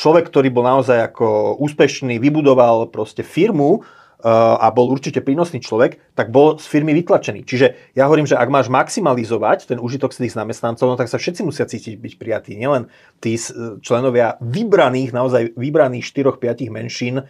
človek, 0.00 0.32
ktorý 0.32 0.48
bol 0.48 0.64
naozaj 0.64 1.12
ako 1.12 1.60
úspešný, 1.60 2.16
vybudoval 2.16 2.88
proste 2.88 3.20
firmu, 3.20 3.84
a 4.24 4.68
bol 4.70 4.92
určite 4.92 5.24
prínosný 5.24 5.64
človek, 5.64 6.00
tak 6.12 6.28
bol 6.28 6.60
z 6.60 6.66
firmy 6.68 6.92
vytlačený. 6.92 7.44
Čiže 7.48 7.96
ja 7.96 8.04
hovorím, 8.04 8.28
že 8.28 8.36
ak 8.36 8.48
máš 8.52 8.68
maximalizovať 8.68 9.72
ten 9.72 9.78
užitok 9.80 10.12
z 10.12 10.26
tých 10.26 10.36
zamestnancov, 10.36 10.92
no 10.92 10.96
tak 11.00 11.08
sa 11.08 11.16
všetci 11.16 11.40
musia 11.44 11.64
cítiť 11.64 11.96
byť 11.96 12.12
prijatí. 12.20 12.52
Nielen 12.56 12.92
tí 13.20 13.40
členovia 13.80 14.36
vybraných, 14.40 15.10
naozaj 15.12 15.56
vybraných 15.56 16.04
4-5 16.04 16.68
menšín, 16.72 17.14
e, 17.20 17.24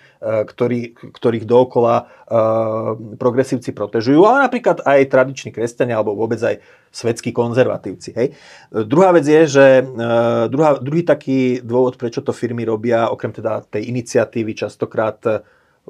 ktorý, 0.46 0.94
ktorých 1.14 1.44
dookola 1.46 2.07
uh, 2.31 2.94
progresívci 3.18 3.74
protežujú, 3.74 4.22
ale 4.22 4.46
napríklad 4.46 4.87
aj 4.87 5.11
tradiční 5.11 5.50
kresťania 5.50 5.98
alebo 5.98 6.14
vôbec 6.14 6.38
aj 6.38 6.62
svetskí 6.90 7.31
konzervatívci. 7.31 8.11
Hej. 8.14 8.26
Druhá 8.70 9.14
vec 9.14 9.26
je, 9.26 9.42
že 9.46 9.66
uh, 9.83 10.46
druhá, 10.46 10.79
druhý 10.79 11.03
taký 11.03 11.62
dôvod, 11.62 11.98
prečo 11.98 12.22
to 12.22 12.35
firmy 12.35 12.62
robia, 12.66 13.11
okrem 13.11 13.35
teda 13.35 13.66
tej 13.66 13.90
iniciatívy 13.90 14.55
častokrát 14.55 15.22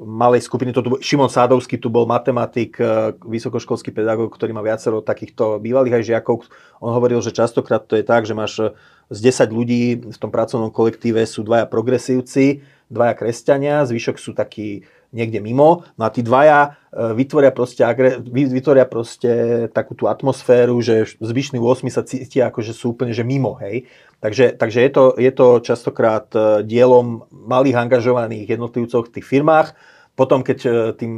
malej 0.01 0.41
skupiny, 0.41 0.73
to 0.73 0.81
tu, 0.81 0.89
Šimon 0.97 1.29
Sádovský 1.29 1.77
tu 1.77 1.93
bol 1.93 2.09
matematik, 2.09 2.81
e, 2.81 3.13
vysokoškolský 3.21 3.93
pedagóg, 3.93 4.33
ktorý 4.33 4.51
má 4.51 4.65
viacero 4.65 5.05
takýchto 5.05 5.61
bývalých 5.61 6.01
aj 6.01 6.03
žiakov. 6.09 6.49
On 6.81 6.89
hovoril, 6.89 7.21
že 7.21 7.29
častokrát 7.29 7.85
to 7.85 7.93
je 7.93 8.03
tak, 8.03 8.25
že 8.25 8.33
máš 8.33 8.53
e, 8.57 8.67
z 9.13 9.29
10 9.29 9.53
ľudí 9.53 9.81
v 10.09 10.17
tom 10.17 10.33
pracovnom 10.33 10.73
kolektíve 10.73 11.21
sú 11.29 11.45
dvaja 11.45 11.69
progresívci, 11.69 12.65
dvaja 12.89 13.13
kresťania, 13.13 13.85
zvyšok 13.85 14.17
sú 14.17 14.33
takí 14.33 14.89
niekde 15.11 15.43
mimo. 15.43 15.83
No 15.99 16.03
a 16.07 16.09
tí 16.09 16.23
dvaja 16.23 16.79
e, 16.91 17.15
vytvoria 17.15 17.51
proste, 17.51 17.83
vytvoria 18.31 18.87
proste 18.87 19.31
takú 19.75 19.93
tú 19.93 20.07
atmosféru, 20.07 20.79
že 20.79 21.05
zvyšní 21.19 21.59
8 21.59 21.87
sa 21.91 22.03
cítia 22.07 22.47
ako, 22.47 22.59
že 22.63 22.73
sú 22.73 22.95
úplne 22.95 23.11
že 23.11 23.27
mimo, 23.27 23.59
hej. 23.59 23.85
Takže, 24.23 24.55
takže 24.55 24.79
je, 24.81 24.91
to, 24.91 25.03
je 25.19 25.31
to 25.35 25.47
častokrát 25.61 26.31
e, 26.33 26.63
dielom 26.63 27.27
malých 27.29 27.77
angažovaných 27.77 28.55
jednotlivcov 28.55 29.11
v 29.11 29.13
tých 29.19 29.27
firmách. 29.27 29.75
Potom, 30.15 30.41
keď 30.41 30.59
e, 30.63 30.71
tým 30.95 31.13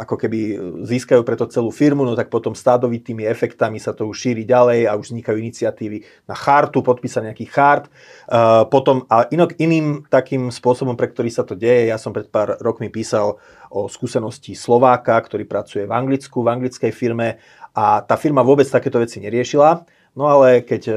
ako 0.00 0.16
keby 0.16 0.56
získajú 0.88 1.20
preto 1.20 1.44
celú 1.44 1.68
firmu, 1.68 2.00
no 2.00 2.16
tak 2.16 2.32
potom 2.32 2.56
stádovitými 2.56 3.28
efektami 3.28 3.76
sa 3.76 3.92
to 3.92 4.08
už 4.08 4.16
šíri 4.16 4.48
ďalej 4.48 4.88
a 4.88 4.96
už 4.96 5.12
vznikajú 5.12 5.36
iniciatívy 5.36 6.00
na 6.24 6.32
chartu, 6.32 6.80
podpísať 6.80 7.28
nejaký 7.28 7.44
chart. 7.52 7.92
Potom, 8.72 9.04
a 9.12 9.28
inok, 9.28 9.60
iným 9.60 10.08
takým 10.08 10.48
spôsobom, 10.48 10.96
pre 10.96 11.12
ktorý 11.12 11.28
sa 11.28 11.44
to 11.44 11.52
deje, 11.52 11.92
ja 11.92 12.00
som 12.00 12.16
pred 12.16 12.32
pár 12.32 12.56
rokmi 12.64 12.88
písal 12.88 13.36
o 13.68 13.84
skúsenosti 13.84 14.56
Slováka, 14.56 15.20
ktorý 15.20 15.44
pracuje 15.44 15.84
v 15.84 15.92
Anglicku, 15.92 16.40
v 16.40 16.48
anglickej 16.56 16.92
firme 16.96 17.36
a 17.76 18.00
tá 18.00 18.16
firma 18.16 18.40
vôbec 18.40 18.64
takéto 18.64 18.96
veci 18.96 19.20
neriešila 19.20 19.84
No 20.12 20.28
ale 20.28 20.60
keď 20.60 20.82
e, 20.92 20.94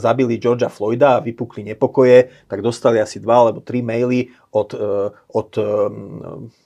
zabili 0.00 0.40
Georgia 0.40 0.72
Floyda 0.72 1.20
a 1.20 1.24
vypukli 1.24 1.68
nepokoje, 1.68 2.32
tak 2.48 2.64
dostali 2.64 2.96
asi 2.96 3.20
dva 3.20 3.44
alebo 3.44 3.60
tri 3.60 3.84
maily 3.84 4.32
od, 4.56 4.72
e, 4.72 5.12
od 5.12 5.50
e, 5.60 5.64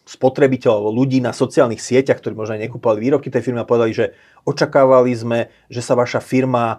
spotrebiteľov, 0.07 0.95
ľudí 0.95 1.19
na 1.19 1.35
sociálnych 1.35 1.83
sieťach, 1.83 2.23
ktorí 2.23 2.39
možno 2.39 2.55
aj 2.55 2.71
nekúpali 2.71 3.03
výrobky 3.03 3.35
tej 3.35 3.51
firmy 3.51 3.67
a 3.67 3.67
povedali, 3.67 3.91
že 3.91 4.15
očakávali 4.47 5.11
sme, 5.11 5.51
že 5.67 5.83
sa 5.83 5.99
vaša 5.99 6.23
firma 6.23 6.65
e, 6.71 6.79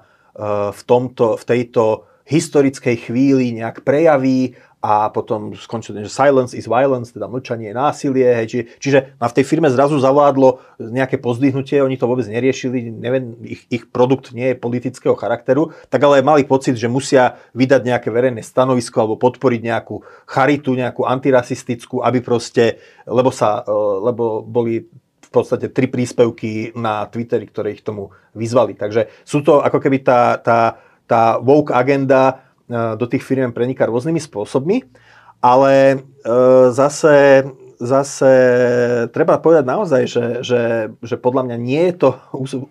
v, 0.71 0.81
tomto, 0.87 1.35
v 1.35 1.43
tejto 1.43 2.07
historickej 2.27 3.11
chvíli 3.11 3.55
nejak 3.55 3.87
prejaví 3.87 4.55
a 4.77 5.09
potom 5.09 5.57
skončil, 5.57 5.97
že 6.05 6.13
silence 6.13 6.53
is 6.53 6.69
violence, 6.69 7.09
teda 7.09 7.25
mlčanie 7.25 7.73
je 7.73 7.75
násilie. 7.75 8.27
Hej, 8.29 8.47
či, 8.47 8.59
čiže 8.77 9.17
a 9.17 9.25
v 9.25 9.35
tej 9.41 9.45
firme 9.49 9.73
zrazu 9.73 9.97
zavládlo 9.97 10.61
nejaké 10.77 11.17
pozdvihnutie, 11.17 11.81
oni 11.81 11.97
to 11.97 12.05
vôbec 12.05 12.29
neriešili, 12.29 12.93
neviem, 12.93 13.33
ich, 13.41 13.65
ich 13.73 13.83
produkt 13.89 14.37
nie 14.37 14.53
je 14.53 14.61
politického 14.61 15.17
charakteru, 15.17 15.73
tak 15.89 16.05
ale 16.05 16.21
mali 16.21 16.45
pocit, 16.45 16.77
že 16.77 16.85
musia 16.85 17.41
vydať 17.57 17.81
nejaké 17.89 18.09
verejné 18.13 18.45
stanovisko 18.45 19.01
alebo 19.01 19.17
podporiť 19.17 19.61
nejakú 19.65 20.05
charitu, 20.29 20.77
nejakú 20.77 21.09
antirasistickú, 21.09 22.05
aby 22.05 22.21
proste, 22.21 22.77
lebo, 23.09 23.33
sa, 23.33 23.65
e, 23.65 23.73
lebo 24.05 24.45
boli 24.45 24.85
v 25.27 25.29
podstate 25.33 25.73
tri 25.73 25.91
príspevky 25.91 26.77
na 26.77 27.03
Twitteri, 27.09 27.49
ktoré 27.49 27.75
ich 27.75 27.83
tomu 27.83 28.15
vyzvali. 28.31 28.77
Takže 28.79 29.25
sú 29.27 29.43
to 29.43 29.59
ako 29.59 29.83
keby 29.83 30.05
tá, 30.05 30.39
tá, 30.39 30.79
tá 31.03 31.35
woke 31.43 31.75
agenda, 31.75 32.46
do 32.67 33.05
tých 33.07 33.23
firiem 33.23 33.55
preniká 33.55 33.87
rôznymi 33.87 34.19
spôsobmi, 34.19 34.83
ale 35.39 35.73
e, 35.93 35.97
zase, 36.73 37.47
zase 37.79 38.31
treba 39.13 39.39
povedať 39.39 39.65
naozaj, 39.65 40.03
že, 40.09 40.25
že, 40.43 40.61
že 40.99 41.15
podľa 41.15 41.47
mňa 41.47 41.57
nie 41.61 41.83
je 41.91 41.93
to 41.95 42.09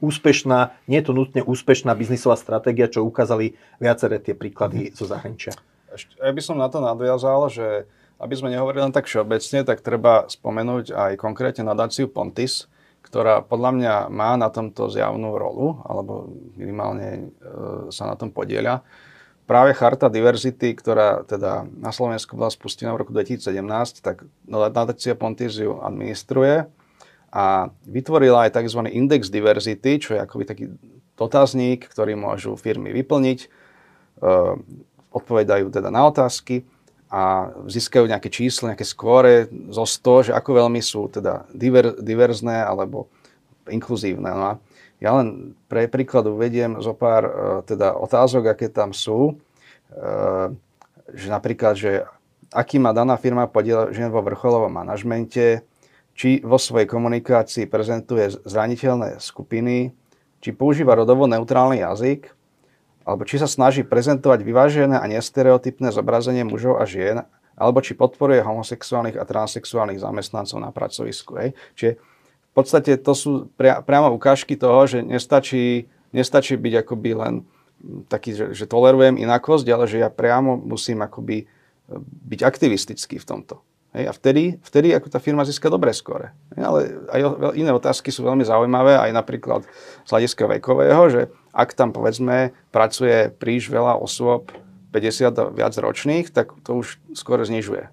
úspešná, 0.02 0.74
nie 0.90 0.98
je 1.00 1.06
to 1.08 1.12
nutne 1.16 1.40
úspešná 1.46 1.96
biznisová 1.96 2.36
stratégia, 2.36 2.90
čo 2.90 3.06
ukázali 3.06 3.54
viaceré 3.78 4.18
tie 4.20 4.34
príklady 4.34 4.92
zo 4.92 5.08
zahraničia. 5.08 5.54
Ešte, 5.94 6.12
ja 6.20 6.32
by 6.32 6.42
som 6.44 6.60
na 6.60 6.68
to 6.68 6.82
nadviazal, 6.82 7.48
že 7.48 7.88
aby 8.16 8.34
sme 8.36 8.52
nehovorili 8.52 8.84
len 8.88 8.96
tak 8.96 9.08
všeobecne, 9.08 9.64
tak 9.64 9.84
treba 9.84 10.24
spomenúť 10.28 10.92
aj 10.92 11.12
konkrétne 11.20 11.68
nadáciu 11.68 12.08
Pontis, 12.08 12.64
ktorá 13.04 13.44
podľa 13.44 13.70
mňa 13.76 13.94
má 14.10 14.34
na 14.34 14.48
tomto 14.50 14.88
zjavnú 14.88 15.36
rolu, 15.36 15.78
alebo 15.86 16.26
minimálne 16.58 17.08
e, 17.12 17.24
sa 17.92 18.08
na 18.08 18.16
tom 18.18 18.32
podieľa 18.34 18.82
práve 19.46 19.72
charta 19.78 20.10
diverzity, 20.10 20.74
ktorá 20.74 21.22
teda 21.22 21.64
na 21.78 21.94
Slovensku 21.94 22.34
bola 22.34 22.50
spustená 22.50 22.92
v 22.92 23.06
roku 23.06 23.14
2017, 23.14 24.02
tak 24.02 24.26
nadácia 24.44 25.14
Pontis 25.14 25.54
ju 25.56 25.78
administruje 25.78 26.66
a 27.30 27.70
vytvorila 27.86 28.50
aj 28.50 28.58
tzv. 28.58 28.80
index 28.90 29.30
diverzity, 29.30 30.02
čo 30.02 30.18
je 30.18 30.20
akoby 30.20 30.44
taký 30.44 30.64
dotazník, 31.14 31.86
ktorý 31.86 32.18
môžu 32.18 32.58
firmy 32.58 32.92
vyplniť, 32.92 33.38
e, 33.40 33.48
odpovedajú 35.14 35.72
teda 35.72 35.88
na 35.88 36.10
otázky 36.10 36.66
a 37.06 37.54
získajú 37.70 38.10
nejaké 38.10 38.28
číslo, 38.28 38.68
nejaké 38.68 38.84
skóre 38.84 39.46
zo 39.70 39.86
100, 39.86 40.30
že 40.30 40.32
ako 40.34 40.50
veľmi 40.66 40.82
sú 40.82 41.06
teda 41.08 41.46
diver, 41.54 41.94
diverzné 42.02 42.66
alebo 42.66 43.06
inkluzívne. 43.70 44.26
No 44.26 44.44
a 44.44 44.54
ja 44.96 45.10
len 45.20 45.52
pre 45.68 45.86
príkladu 45.92 46.40
vediem 46.40 46.80
zo 46.80 46.96
pár 46.96 47.22
e, 47.26 47.32
teda 47.68 47.92
otázok, 47.96 48.56
aké 48.56 48.72
tam 48.72 48.96
sú. 48.96 49.36
E, 49.92 50.04
že 51.12 51.28
napríklad, 51.28 51.74
že 51.76 52.08
aký 52.50 52.80
má 52.80 52.96
daná 52.96 53.20
firma 53.20 53.44
podiel 53.46 53.92
žien 53.92 54.08
vo 54.08 54.24
vrcholovom 54.24 54.72
manažmente, 54.72 55.62
či 56.16 56.40
vo 56.40 56.56
svojej 56.56 56.88
komunikácii 56.88 57.68
prezentuje 57.68 58.32
zraniteľné 58.48 59.20
skupiny, 59.20 59.92
či 60.40 60.50
používa 60.56 60.96
rodovo 60.96 61.28
neutrálny 61.28 61.84
jazyk, 61.84 62.32
alebo 63.04 63.22
či 63.28 63.36
sa 63.36 63.46
snaží 63.46 63.84
prezentovať 63.84 64.40
vyvážené 64.42 64.96
a 64.96 65.06
nestereotypné 65.06 65.92
zobrazenie 65.92 66.42
mužov 66.42 66.80
a 66.80 66.88
žien, 66.88 67.22
alebo 67.56 67.84
či 67.84 67.92
podporuje 67.92 68.40
homosexuálnych 68.40 69.16
a 69.20 69.24
transsexuálnych 69.28 70.00
zamestnancov 70.00 70.58
na 70.60 70.72
pracovisku. 70.72 71.36
Hej. 71.40 71.48
Čiže 71.76 71.92
podstate 72.56 72.96
to 72.96 73.12
sú 73.12 73.52
pria, 73.60 73.84
priamo 73.84 74.08
ukážky 74.16 74.56
toho, 74.56 74.88
že 74.88 75.04
nestačí, 75.04 75.86
nestačí 76.16 76.56
byť 76.56 76.74
akoby 76.82 77.10
len 77.12 77.34
taký, 78.08 78.32
že, 78.32 78.56
že 78.56 78.64
tolerujem 78.64 79.20
inakosť, 79.20 79.66
ale 79.68 79.84
že 79.84 80.00
ja 80.00 80.08
priamo 80.08 80.56
musím 80.56 81.04
akoby 81.04 81.44
e, 81.44 81.46
byť 82.00 82.40
aktivistický 82.40 83.20
v 83.20 83.28
tomto. 83.28 83.60
Hej, 83.96 84.08
a 84.08 84.12
vtedy, 84.12 84.42
vtedy 84.60 84.92
ako 84.92 85.08
tá 85.08 85.16
firma 85.16 85.44
získa 85.44 85.72
dobré 85.72 85.92
skóre. 85.96 86.36
Ale 86.52 87.00
aj 87.08 87.20
iné 87.56 87.72
otázky 87.72 88.12
sú 88.12 88.28
veľmi 88.28 88.44
zaujímavé, 88.44 89.00
aj 89.00 89.08
napríklad 89.08 89.64
z 90.04 90.10
hľadiska 90.12 90.44
vekového, 90.60 91.02
že 91.08 91.22
ak 91.56 91.72
tam 91.72 91.96
povedzme 91.96 92.52
pracuje 92.68 93.32
príliš 93.32 93.72
veľa 93.72 93.96
osôb 93.96 94.52
50 94.92 95.32
a 95.32 95.44
viac 95.48 95.72
ročných, 95.72 96.28
tak 96.28 96.52
to 96.60 96.84
už 96.84 97.00
skôr 97.16 97.40
znižuje. 97.40 97.88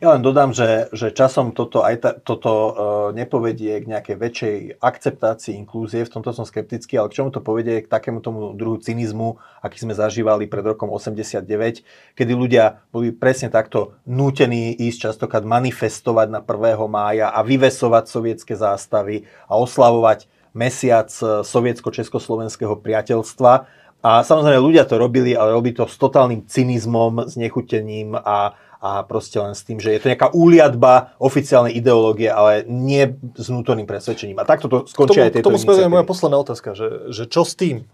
Ja 0.00 0.16
len 0.16 0.24
dodám, 0.24 0.56
že, 0.56 0.88
že 0.96 1.12
časom 1.12 1.52
toto, 1.52 1.84
aj 1.84 1.96
ta, 2.00 2.10
toto 2.16 2.48
uh, 2.48 2.72
nepovedie 3.12 3.84
k 3.84 3.84
nejakej 3.84 4.16
väčšej 4.16 4.56
akceptácii 4.80 5.60
inklúzie, 5.60 6.08
v 6.08 6.12
tomto 6.16 6.32
som 6.32 6.48
skeptický, 6.48 6.96
ale 6.96 7.12
k 7.12 7.20
čomu 7.20 7.28
to 7.28 7.44
povedie 7.44 7.84
k 7.84 7.92
takému 7.92 8.24
tomu 8.24 8.56
druhu 8.56 8.80
cynizmu, 8.80 9.36
aký 9.60 9.76
sme 9.76 9.92
zažívali 9.92 10.48
pred 10.48 10.64
rokom 10.64 10.88
89, 10.88 11.84
kedy 12.16 12.32
ľudia 12.32 12.80
boli 12.88 13.12
presne 13.12 13.52
takto 13.52 13.92
nútení 14.08 14.72
ísť 14.72 15.12
častokrát 15.12 15.44
manifestovať 15.44 16.32
na 16.32 16.40
1. 16.40 16.80
mája 16.88 17.28
a 17.28 17.44
vyvesovať 17.44 18.08
sovietské 18.08 18.56
zástavy 18.56 19.28
a 19.52 19.60
oslavovať 19.60 20.32
mesiac 20.56 21.12
e, 21.12 21.44
sovietsko-československého 21.44 22.72
priateľstva. 22.80 23.52
A 24.00 24.24
samozrejme 24.24 24.64
ľudia 24.64 24.88
to 24.88 24.96
robili, 24.96 25.36
ale 25.36 25.52
robili 25.52 25.76
to 25.76 25.84
s 25.84 26.00
totálnym 26.00 26.48
cynizmom, 26.48 27.28
s 27.28 27.36
nechutením 27.36 28.16
a, 28.16 28.56
a 28.80 29.04
proste 29.04 29.36
len 29.36 29.52
s 29.52 29.60
tým, 29.60 29.76
že 29.76 29.92
je 29.92 30.00
to 30.00 30.08
nejaká 30.08 30.32
úliadba 30.32 31.12
oficiálnej 31.20 31.76
ideológie, 31.76 32.32
ale 32.32 32.64
nie 32.64 33.12
s 33.36 33.52
vnútorným 33.52 33.84
presvedčením. 33.84 34.40
A 34.40 34.48
takto 34.48 34.72
to 34.72 34.88
skončia 34.88 35.28
aj 35.28 35.36
tieto 35.36 35.44
K 35.44 35.48
tomu 35.52 35.60
smeruje 35.60 35.92
moja 35.92 36.08
posledná 36.08 36.40
otázka, 36.40 36.72
že, 36.72 37.12
že 37.12 37.28
čo 37.28 37.44
s 37.44 37.52
tým, 37.52 37.84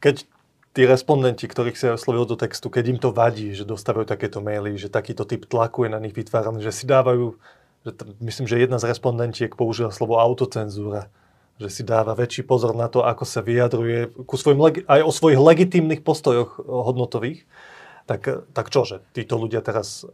keď 0.00 0.24
tí 0.72 0.88
respondenti, 0.88 1.44
ktorých 1.44 1.76
si 1.76 1.86
oslovil 1.92 2.24
do 2.24 2.40
textu, 2.40 2.72
keď 2.72 2.84
im 2.88 2.98
to 2.98 3.12
vadí, 3.12 3.52
že 3.52 3.68
dostávajú 3.68 4.08
takéto 4.08 4.40
maily, 4.40 4.80
že 4.80 4.88
takýto 4.88 5.28
typ 5.28 5.44
tlaku 5.44 5.84
je 5.84 5.90
na 5.92 6.00
nich 6.00 6.16
vytváraný, 6.16 6.64
že 6.64 6.72
si 6.72 6.84
dávajú, 6.88 7.36
že 7.84 7.90
t- 7.92 8.08
myslím, 8.24 8.46
že 8.48 8.64
jedna 8.64 8.80
z 8.80 8.88
respondentiek 8.88 9.52
použila 9.52 9.92
slovo 9.92 10.16
autocenzúra, 10.16 11.12
že 11.60 11.68
si 11.68 11.82
dáva 11.84 12.16
väčší 12.16 12.48
pozor 12.48 12.72
na 12.72 12.88
to, 12.88 13.04
ako 13.04 13.28
sa 13.28 13.44
vyjadruje 13.44 14.14
ku 14.24 14.38
svojim, 14.40 14.86
aj 14.86 15.00
o 15.04 15.12
svojich 15.12 15.36
legitímnych 15.36 16.00
postojoch 16.00 16.62
hodnotových 16.64 17.44
tak, 18.08 18.48
tak 18.56 18.66
čože? 18.72 19.04
Títo 19.12 19.36
ľudia 19.36 19.60
teraz 19.60 20.08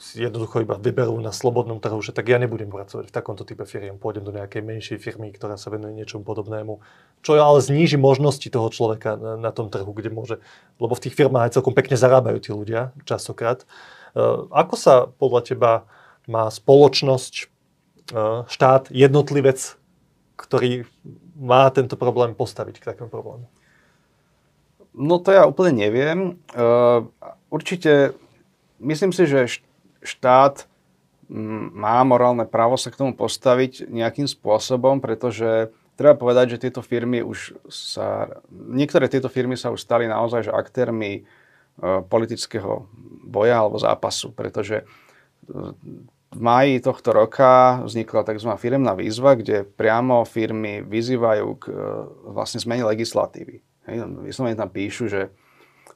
si 0.00 0.24
jednoducho 0.24 0.64
iba 0.64 0.80
vyberú 0.80 1.20
na 1.20 1.28
slobodnom 1.28 1.76
trhu, 1.76 2.00
že 2.00 2.16
tak 2.16 2.32
ja 2.32 2.40
nebudem 2.40 2.72
pracovať 2.72 3.12
v 3.12 3.16
takomto 3.16 3.44
type 3.44 3.68
firiem, 3.68 4.00
pôjdem 4.00 4.24
do 4.24 4.32
nejakej 4.32 4.64
menšej 4.64 4.96
firmy, 4.96 5.28
ktorá 5.28 5.60
sa 5.60 5.68
venuje 5.68 5.92
niečomu 5.92 6.24
podobnému, 6.24 6.80
čo 7.20 7.36
ale 7.36 7.60
zníži 7.60 8.00
možnosti 8.00 8.48
toho 8.48 8.72
človeka 8.72 9.20
na, 9.20 9.36
na 9.36 9.52
tom 9.52 9.68
trhu, 9.68 9.92
kde 9.92 10.08
môže, 10.08 10.36
lebo 10.80 10.96
v 10.96 11.04
tých 11.04 11.16
firmách 11.20 11.52
aj 11.52 11.54
celkom 11.60 11.76
pekne 11.76 12.00
zarábajú 12.00 12.40
tí 12.40 12.48
ľudia 12.48 12.96
častokrát. 13.04 13.68
Uh, 14.16 14.48
ako 14.48 14.74
sa 14.80 14.94
podľa 15.04 15.40
teba 15.44 15.72
má 16.24 16.48
spoločnosť, 16.48 17.52
uh, 18.16 18.48
štát, 18.48 18.88
jednotlivec, 18.88 19.76
ktorý 20.40 20.88
má 21.36 21.68
tento 21.68 22.00
problém 22.00 22.32
postaviť 22.32 22.80
k 22.80 22.88
takému 22.88 23.12
problému? 23.12 23.52
No 24.94 25.22
to 25.22 25.30
ja 25.30 25.46
úplne 25.46 25.86
neviem. 25.86 26.40
Uh, 26.50 27.06
určite 27.52 28.14
myslím 28.82 29.14
si, 29.14 29.26
že 29.26 29.62
štát 30.02 30.66
má 31.30 32.02
morálne 32.02 32.42
právo 32.42 32.74
sa 32.74 32.90
k 32.90 32.98
tomu 32.98 33.14
postaviť 33.14 33.86
nejakým 33.86 34.26
spôsobom, 34.26 34.98
pretože 34.98 35.70
treba 35.94 36.18
povedať, 36.18 36.58
že 36.58 36.62
tieto 36.66 36.82
firmy 36.82 37.22
už 37.22 37.54
sa, 37.70 38.34
niektoré 38.50 39.06
tieto 39.06 39.30
firmy 39.30 39.54
sa 39.54 39.70
už 39.70 39.78
stali 39.78 40.10
naozaj 40.10 40.50
že 40.50 40.52
aktérmi 40.52 41.22
uh, 41.22 42.02
politického 42.02 42.90
boja 43.22 43.62
alebo 43.62 43.78
zápasu, 43.78 44.34
pretože 44.34 44.82
uh, 44.82 45.70
v 46.30 46.38
máji 46.38 46.78
tohto 46.82 47.10
roka 47.10 47.82
vznikla 47.86 48.22
tzv. 48.22 48.50
firmná 48.54 48.94
výzva, 48.94 49.34
kde 49.34 49.66
priamo 49.66 50.22
firmy 50.22 50.82
vyzývajú 50.82 51.46
k 51.58 51.64
vlastne 52.30 52.62
zmene 52.62 52.86
legislatívy. 52.86 53.62
Vyslovene 54.24 54.54
tam 54.54 54.70
píšu, 54.70 55.10
že 55.10 55.34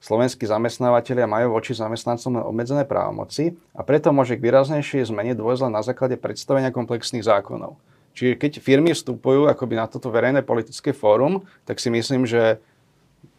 slovenskí 0.02 0.44
zamestnávateľia 0.44 1.24
majú 1.24 1.54
voči 1.57 1.72
zamestnancom 1.72 2.44
obmedzené 2.44 2.85
právomoci 2.85 3.57
a 3.72 3.80
preto 3.87 4.12
môže 4.12 4.37
k 4.37 4.44
výraznejšej 4.44 5.09
zmene 5.09 5.33
dôjsť 5.33 5.70
na 5.70 5.80
základe 5.80 6.18
predstavenia 6.20 6.74
komplexných 6.74 7.24
zákonov. 7.24 7.78
Čiže 8.14 8.38
keď 8.38 8.52
firmy 8.62 8.94
vstupujú 8.94 9.50
akoby 9.50 9.74
na 9.74 9.87
toto 9.90 10.12
verejné 10.12 10.46
politické 10.46 10.94
fórum, 10.94 11.42
tak 11.66 11.83
si 11.83 11.90
myslím, 11.90 12.28
že 12.28 12.62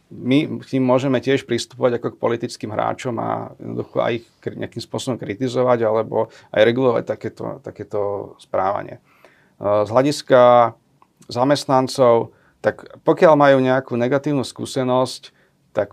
my 0.06 0.62
k 0.62 0.76
tým 0.76 0.84
môžeme 0.86 1.18
tiež 1.18 1.48
pristupovať 1.50 1.98
ako 1.98 2.14
k 2.14 2.20
politickým 2.22 2.70
hráčom 2.70 3.16
a 3.18 3.50
jednoducho 3.58 3.98
aj 3.98 4.12
ich 4.22 4.26
nejakým 4.46 4.78
spôsobom 4.78 5.18
kritizovať 5.18 5.82
alebo 5.82 6.30
aj 6.54 6.62
regulovať 6.62 7.04
takéto, 7.08 7.58
takéto 7.58 8.00
správanie. 8.38 9.02
Z 9.58 9.88
hľadiska 9.90 10.72
zamestnancov 11.26 12.30
tak 12.64 12.86
pokiaľ 13.06 13.34
majú 13.36 13.58
nejakú 13.62 13.94
negatívnu 13.94 14.42
skúsenosť, 14.42 15.30
tak 15.76 15.92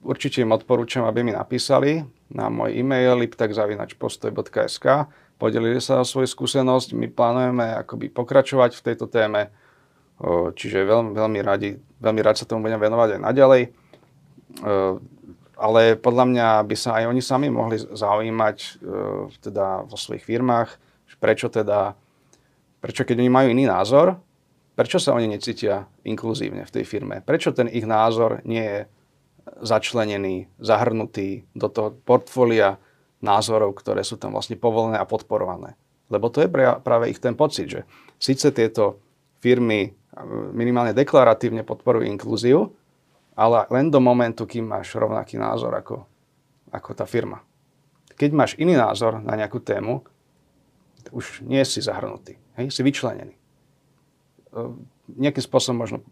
určite 0.00 0.40
im 0.40 0.54
odporúčam, 0.54 1.04
aby 1.04 1.26
mi 1.26 1.32
napísali 1.34 2.06
na 2.30 2.50
môj 2.50 2.78
e-mail 2.78 3.18
liptak.postoj.sk 3.20 4.86
podelili 5.36 5.78
sa 5.84 6.00
o 6.00 6.08
svoju 6.08 6.26
skúsenosť. 6.32 6.96
My 6.96 7.12
plánujeme 7.12 7.76
akoby 7.84 8.08
pokračovať 8.08 8.80
v 8.80 8.84
tejto 8.88 9.06
téme, 9.06 9.52
čiže 10.56 10.88
veľmi, 10.88 11.12
veľmi, 11.12 11.40
radi, 11.44 11.76
veľmi 12.00 12.20
rád 12.24 12.40
sa 12.40 12.48
tomu 12.48 12.64
budem 12.64 12.80
venovať 12.80 13.20
aj 13.20 13.20
naďalej. 13.20 13.62
Ale 15.56 15.82
podľa 16.00 16.24
mňa 16.24 16.48
by 16.64 16.76
sa 16.76 17.00
aj 17.00 17.04
oni 17.12 17.20
sami 17.20 17.52
mohli 17.52 17.76
zaujímať 17.76 18.80
teda 19.44 19.84
vo 19.84 19.96
svojich 19.96 20.24
firmách, 20.24 20.72
prečo 21.20 21.52
teda, 21.52 21.96
prečo 22.80 23.04
keď 23.04 23.20
oni 23.20 23.30
majú 23.32 23.48
iný 23.52 23.68
názor, 23.68 24.20
Prečo 24.76 25.00
sa 25.00 25.16
oni 25.16 25.24
necítia 25.24 25.88
inkluzívne 26.04 26.68
v 26.68 26.74
tej 26.76 26.84
firme? 26.84 27.24
Prečo 27.24 27.56
ten 27.56 27.64
ich 27.72 27.88
názor 27.88 28.44
nie 28.44 28.60
je 28.60 28.80
začlenený, 29.64 30.52
zahrnutý 30.60 31.48
do 31.56 31.72
toho 31.72 31.96
portfólia 31.96 32.76
názorov, 33.24 33.72
ktoré 33.80 34.04
sú 34.04 34.20
tam 34.20 34.36
vlastne 34.36 34.60
povolené 34.60 35.00
a 35.00 35.08
podporované? 35.08 35.80
Lebo 36.12 36.28
to 36.28 36.44
je 36.44 36.52
práve 36.84 37.08
ich 37.08 37.16
ten 37.16 37.32
pocit, 37.32 37.72
že 37.72 37.80
síce 38.20 38.52
tieto 38.52 39.00
firmy 39.40 39.96
minimálne 40.52 40.92
deklaratívne 40.92 41.64
podporujú 41.64 42.04
inklúziu, 42.04 42.68
ale 43.32 43.64
len 43.72 43.88
do 43.88 44.00
momentu, 44.00 44.44
kým 44.44 44.68
máš 44.68 44.92
rovnaký 44.92 45.40
názor 45.40 45.72
ako, 45.72 46.04
ako 46.68 46.90
tá 46.92 47.08
firma. 47.08 47.40
Keď 48.16 48.30
máš 48.32 48.52
iný 48.60 48.76
názor 48.76 49.24
na 49.24 49.36
nejakú 49.40 49.60
tému, 49.60 50.04
už 51.12 51.44
nie 51.48 51.64
si 51.64 51.80
zahrnutý, 51.80 52.36
hej, 52.60 52.68
si 52.72 52.80
vyčlenený. 52.84 53.36
E, 54.56 54.72
nejakým 55.20 55.44
spôsobom 55.44 55.76
možno 55.84 55.98
e, 56.00 56.04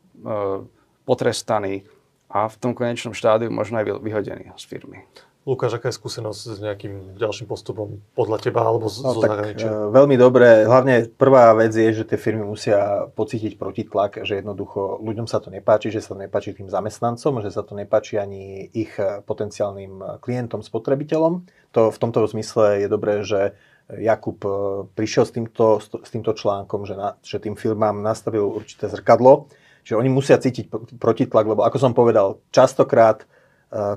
potrestaný 1.09 1.89
a 2.29 2.47
v 2.47 2.57
tom 2.61 2.77
konečnom 2.77 3.17
štádiu 3.17 3.49
možno 3.49 3.81
aj 3.81 4.05
vyhodený 4.05 4.53
z 4.55 4.65
firmy. 4.69 5.03
Lukáš, 5.45 5.77
aká 5.77 5.93
je 5.93 6.01
skúsenosť 6.01 6.41
s 6.41 6.59
nejakým 6.65 7.21
ďalším 7.21 7.45
postupom 7.45 8.01
podľa 8.17 8.49
teba 8.49 8.65
alebo 8.65 8.89
z, 8.89 9.05
no, 9.05 9.13
zo 9.13 9.21
zahraničia? 9.21 9.69
E, 9.69 9.93
veľmi 9.93 10.17
dobre. 10.17 10.65
Hlavne 10.65 11.09
prvá 11.09 11.53
vec 11.57 11.73
je, 11.73 12.05
že 12.05 12.05
tie 12.05 12.17
firmy 12.21 12.45
musia 12.45 13.09
pocítiť 13.13 13.57
protitlak, 13.57 14.25
že 14.25 14.41
jednoducho 14.41 15.01
ľuďom 15.01 15.29
sa 15.29 15.41
to 15.41 15.49
nepáči, 15.49 15.93
že 15.93 16.05
sa 16.05 16.17
to 16.17 16.25
nepáči 16.25 16.57
tým 16.57 16.69
zamestnancom, 16.69 17.41
že 17.45 17.53
sa 17.53 17.65
to 17.65 17.77
nepáči 17.77 18.21
ani 18.21 18.69
ich 18.73 18.97
potenciálnym 19.29 20.21
klientom, 20.25 20.65
spotrebiteľom. 20.65 21.45
To 21.77 21.81
v 21.93 21.99
tomto 22.01 22.25
zmysle 22.25 22.85
je 22.85 22.89
dobré, 22.89 23.21
že 23.21 23.57
Jakub 23.93 24.41
e, 24.41 24.49
prišiel 24.97 25.25
s 25.29 25.33
týmto, 25.37 25.77
s 25.81 26.11
týmto 26.11 26.33
článkom, 26.33 26.89
že, 26.89 26.97
na, 26.97 27.21
že 27.21 27.37
tým 27.37 27.53
firmám 27.53 28.01
nastavil 28.01 28.49
určité 28.49 28.89
zrkadlo, 28.89 29.53
že 29.85 29.93
oni 29.93 30.09
musia 30.09 30.41
cítiť 30.41 30.97
protitlak, 30.97 31.45
lebo 31.45 31.61
ako 31.69 31.77
som 31.77 31.93
povedal, 31.93 32.41
častokrát 32.49 33.23
e, 33.23 33.27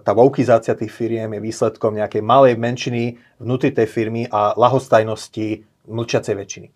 tá 0.04 0.12
voukizácia 0.12 0.76
tých 0.76 0.92
firiem 0.92 1.32
je 1.40 1.40
výsledkom 1.40 1.96
nejakej 1.96 2.20
malej 2.20 2.60
menšiny 2.60 3.16
vnútri 3.40 3.72
tej 3.72 3.88
firmy 3.88 4.28
a 4.28 4.52
lahostajnosti 4.60 5.64
mlčiacej 5.88 6.36
väčšiny. 6.36 6.68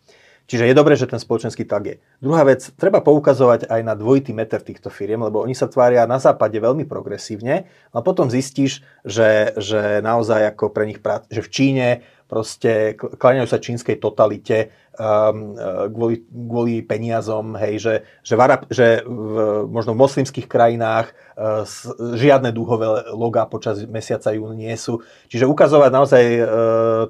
Čiže 0.51 0.67
je 0.67 0.75
dobré, 0.75 0.99
že 0.99 1.07
ten 1.07 1.15
spoločenský 1.15 1.63
tlak 1.63 1.83
je. 1.87 1.95
Druhá 2.19 2.43
vec, 2.43 2.75
treba 2.75 2.99
poukazovať 2.99 3.71
aj 3.71 3.81
na 3.87 3.95
dvojitý 3.95 4.35
meter 4.35 4.59
týchto 4.59 4.91
firiem, 4.91 5.23
lebo 5.23 5.39
oni 5.39 5.55
sa 5.55 5.71
tvária 5.71 6.03
na 6.03 6.19
západe 6.19 6.59
veľmi 6.59 6.83
progresívne, 6.83 7.71
a 7.95 8.03
potom 8.03 8.27
zistíš, 8.27 8.83
že, 9.07 9.55
že 9.55 10.03
naozaj 10.03 10.51
ako 10.51 10.75
pre 10.75 10.91
nich, 10.91 10.99
že 11.31 11.39
v 11.39 11.51
Číne 11.55 11.87
proste 12.31 12.95
kláňajú 12.95 13.47
sa 13.51 13.59
čínskej 13.59 13.99
totalite 13.99 14.71
um, 14.95 15.51
kvôli, 15.91 16.23
kvôli 16.31 16.79
peniazom, 16.79 17.59
hej, 17.59 17.83
že, 17.83 17.93
že, 18.23 18.39
v, 18.39 18.41
Arab, 18.47 18.71
že 18.71 19.03
v, 19.03 19.67
možno 19.67 19.91
v 19.91 20.01
moslimských 20.07 20.47
krajinách 20.47 21.11
uh, 21.11 21.67
žiadne 22.15 22.55
dúhové 22.55 22.87
logá 23.11 23.43
počas 23.51 23.83
mesiaca 23.83 24.31
júna 24.31 24.55
nie 24.55 24.71
sú. 24.79 25.03
Čiže 25.27 25.43
ukazovať 25.43 25.91
naozaj 25.91 26.23
uh, 26.39 26.47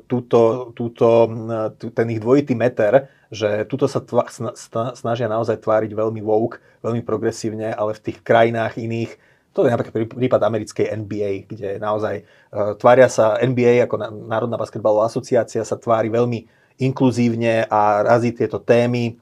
túto, 0.10 0.74
túto, 0.74 1.30
uh, 1.30 1.70
ten 1.70 2.08
ich 2.10 2.18
dvojitý 2.18 2.58
meter, 2.58 3.06
že 3.30 3.70
tuto 3.70 3.86
sa 3.86 4.02
tva, 4.02 4.26
snažia 4.98 5.30
naozaj 5.30 5.62
tváriť 5.62 5.94
veľmi 5.94 6.26
woke, 6.26 6.58
veľmi 6.82 7.06
progresívne, 7.06 7.78
ale 7.78 7.94
v 7.94 8.10
tých 8.10 8.26
krajinách 8.26 8.82
iných 8.82 9.22
To 9.52 9.68
je 9.68 9.72
napríklad 9.72 10.08
prípad 10.08 10.42
americkej 10.48 10.96
NBA, 11.04 11.32
kde 11.52 11.70
naozaj 11.76 12.24
uh, 12.24 12.74
tvária 12.80 13.12
sa 13.12 13.36
NBA 13.36 13.84
ako 13.84 14.00
Národná 14.32 14.56
basketbalová 14.56 15.12
asociácia 15.12 15.68
sa 15.68 15.76
tvári 15.76 16.08
veľmi 16.08 16.48
inkluzívne 16.80 17.68
a 17.68 18.02
razí 18.02 18.32
tieto 18.32 18.64
témy, 18.64 19.20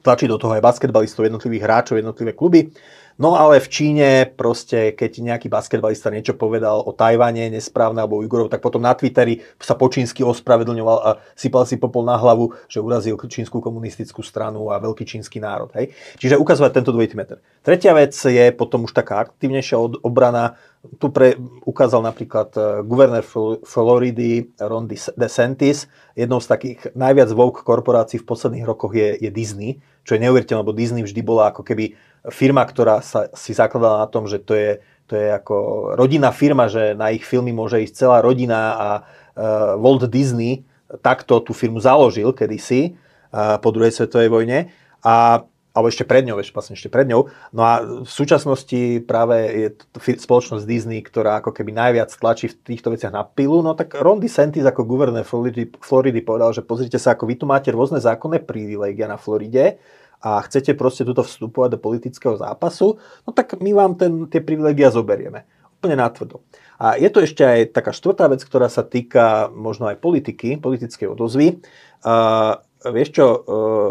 tlačí 0.00 0.24
do 0.24 0.40
toho 0.40 0.56
aj 0.56 0.64
basketbalistov, 0.64 1.28
jednotlivých 1.28 1.64
hráčov, 1.64 2.00
jednotlivé 2.00 2.32
kluby. 2.32 2.72
No 3.18 3.34
ale 3.34 3.58
v 3.58 3.66
Číne 3.66 4.30
proste, 4.30 4.94
keď 4.94 5.18
nejaký 5.18 5.50
basketbalista 5.50 6.06
niečo 6.06 6.38
povedal 6.38 6.86
o 6.86 6.94
Tajvane 6.94 7.50
nesprávne 7.50 7.98
alebo 7.98 8.22
Ujgurov, 8.22 8.46
tak 8.46 8.62
potom 8.62 8.78
na 8.78 8.94
Twitteri 8.94 9.42
sa 9.58 9.74
po 9.74 9.90
čínsky 9.90 10.22
ospravedlňoval 10.22 10.98
a 11.02 11.10
sypal 11.34 11.66
si 11.66 11.82
popol 11.82 12.06
na 12.06 12.14
hlavu, 12.14 12.54
že 12.70 12.78
urazil 12.78 13.18
čínsku 13.18 13.58
komunistickú 13.58 14.22
stranu 14.22 14.70
a 14.70 14.78
veľký 14.78 15.02
čínsky 15.02 15.42
národ. 15.42 15.66
Hej? 15.74 15.90
Čiže 16.22 16.38
ukazovať 16.38 16.78
tento 16.78 16.94
dvojitý 16.94 17.18
meter. 17.18 17.42
Tretia 17.66 17.90
vec 17.90 18.14
je 18.14 18.54
potom 18.54 18.86
už 18.86 18.94
taká 18.94 19.26
aktívnejšia 19.26 19.76
obrana. 20.06 20.54
Tu 21.02 21.10
pre, 21.10 21.34
ukázal 21.66 22.06
napríklad 22.06 22.54
uh, 22.54 22.86
guvernér 22.86 23.26
Floridy 23.66 24.54
Ron 24.62 24.86
DeSantis. 25.18 25.90
Jednou 26.14 26.38
z 26.38 26.46
takých 26.46 26.78
najviac 26.94 27.34
woke 27.34 27.66
korporácií 27.66 28.22
v 28.22 28.30
posledných 28.30 28.62
rokoch 28.62 28.94
je, 28.94 29.18
je 29.18 29.30
Disney, 29.34 29.82
čo 30.08 30.16
je 30.16 30.24
neuveriteľné, 30.24 30.64
lebo 30.64 30.72
Disney 30.72 31.04
vždy 31.04 31.20
bola 31.20 31.52
ako 31.52 31.60
keby 31.60 31.92
firma, 32.32 32.64
ktorá 32.64 33.04
sa, 33.04 33.28
si 33.36 33.52
zakladala 33.52 34.00
na 34.00 34.08
tom, 34.08 34.24
že 34.24 34.40
to 34.40 34.56
je, 34.56 34.80
to 35.04 35.20
je 35.20 35.28
ako 35.28 35.56
rodinná 36.00 36.32
firma, 36.32 36.72
že 36.72 36.96
na 36.96 37.12
ich 37.12 37.28
filmy 37.28 37.52
môže 37.52 37.76
ísť 37.84 38.08
celá 38.08 38.24
rodina 38.24 38.72
a 38.72 38.88
uh, 38.96 39.76
Walt 39.76 40.08
Disney 40.08 40.64
takto 41.04 41.44
tú 41.44 41.52
firmu 41.52 41.76
založil 41.76 42.32
kedysi 42.32 42.96
uh, 42.96 43.60
po 43.60 43.68
druhej 43.68 43.92
svetovej 43.92 44.32
vojne. 44.32 44.72
A 45.04 45.44
alebo 45.78 45.86
ešte 45.86 46.02
pred 46.02 46.26
ňou, 46.26 46.42
ešte, 46.42 46.50
vlastne 46.50 46.74
ešte 46.74 46.90
pred 46.90 47.06
ňou. 47.06 47.30
No 47.54 47.62
a 47.62 48.02
v 48.02 48.10
súčasnosti 48.10 49.06
práve 49.06 49.70
je 49.94 50.18
spoločnosť 50.18 50.66
Disney, 50.66 50.98
ktorá 51.06 51.38
ako 51.38 51.54
keby 51.54 51.70
najviac 51.70 52.10
tlačí 52.10 52.50
v 52.50 52.74
týchto 52.74 52.90
veciach 52.90 53.14
na 53.14 53.22
pilu, 53.22 53.62
no 53.62 53.78
tak 53.78 53.94
Ron 53.94 54.18
DeSantis 54.18 54.66
ako 54.66 54.82
guvernér 54.82 55.22
Floridy, 55.22 55.70
Floridy 55.78 56.18
povedal, 56.26 56.50
že 56.50 56.66
pozrite 56.66 56.98
sa, 56.98 57.14
ako 57.14 57.30
vy 57.30 57.38
tu 57.38 57.46
máte 57.46 57.70
rôzne 57.70 58.02
zákonné 58.02 58.42
privilegia 58.42 59.06
na 59.06 59.14
Floride, 59.14 59.78
a 60.18 60.42
chcete 60.42 60.74
proste 60.74 61.06
tuto 61.06 61.22
vstupovať 61.22 61.78
do 61.78 61.82
politického 61.82 62.34
zápasu, 62.34 62.98
no 63.22 63.30
tak 63.30 63.54
my 63.62 63.70
vám 63.70 63.94
ten, 63.94 64.26
tie 64.26 64.42
privilegia 64.42 64.90
zoberieme. 64.90 65.46
Úplne 65.78 65.94
natvrdo. 65.94 66.42
A 66.82 66.98
je 66.98 67.06
to 67.06 67.22
ešte 67.22 67.46
aj 67.46 67.70
taká 67.70 67.94
štvrtá 67.94 68.26
vec, 68.26 68.42
ktorá 68.42 68.66
sa 68.66 68.82
týka 68.82 69.46
možno 69.54 69.86
aj 69.86 70.02
politiky, 70.02 70.58
politickej 70.58 71.06
odozvy. 71.06 71.62
Uh, 72.02 72.58
vieš 72.90 73.14
čo, 73.14 73.26
uh, 73.30 73.90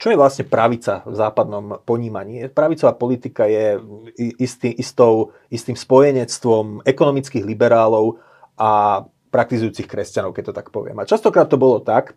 čo 0.00 0.08
je 0.08 0.16
vlastne 0.16 0.48
pravica 0.48 1.04
v 1.04 1.12
západnom 1.12 1.84
ponímaní? 1.84 2.48
Pravicová 2.48 2.96
politika 2.96 3.44
je 3.44 3.76
istý, 4.16 4.72
istou, 4.72 5.36
istým 5.52 5.76
spojenectvom 5.76 6.88
ekonomických 6.88 7.44
liberálov 7.44 8.16
a 8.56 9.04
praktizujúcich 9.28 9.84
kresťanov, 9.84 10.32
keď 10.32 10.50
to 10.50 10.56
tak 10.56 10.72
poviem. 10.72 10.96
A 10.98 11.08
častokrát 11.08 11.52
to 11.52 11.60
bolo 11.60 11.84
tak, 11.84 12.16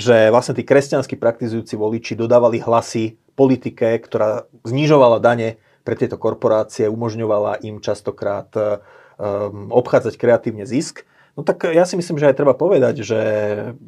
že 0.00 0.32
vlastne 0.32 0.56
tí 0.56 0.64
kresťanskí 0.64 1.20
praktizujúci 1.20 1.76
voliči 1.76 2.16
dodávali 2.16 2.64
hlasy 2.64 3.20
politike, 3.36 4.00
ktorá 4.00 4.48
znižovala 4.64 5.20
dane 5.20 5.60
pre 5.84 6.00
tieto 6.00 6.16
korporácie, 6.16 6.88
umožňovala 6.88 7.60
im 7.60 7.84
častokrát 7.84 8.48
um, 8.56 9.68
obchádzať 9.68 10.16
kreatívne 10.16 10.64
zisk. 10.64 11.04
No 11.38 11.46
tak 11.46 11.70
ja 11.70 11.86
si 11.86 11.94
myslím, 11.94 12.18
že 12.18 12.34
aj 12.34 12.38
treba 12.42 12.58
povedať, 12.58 13.06
že 13.06 13.20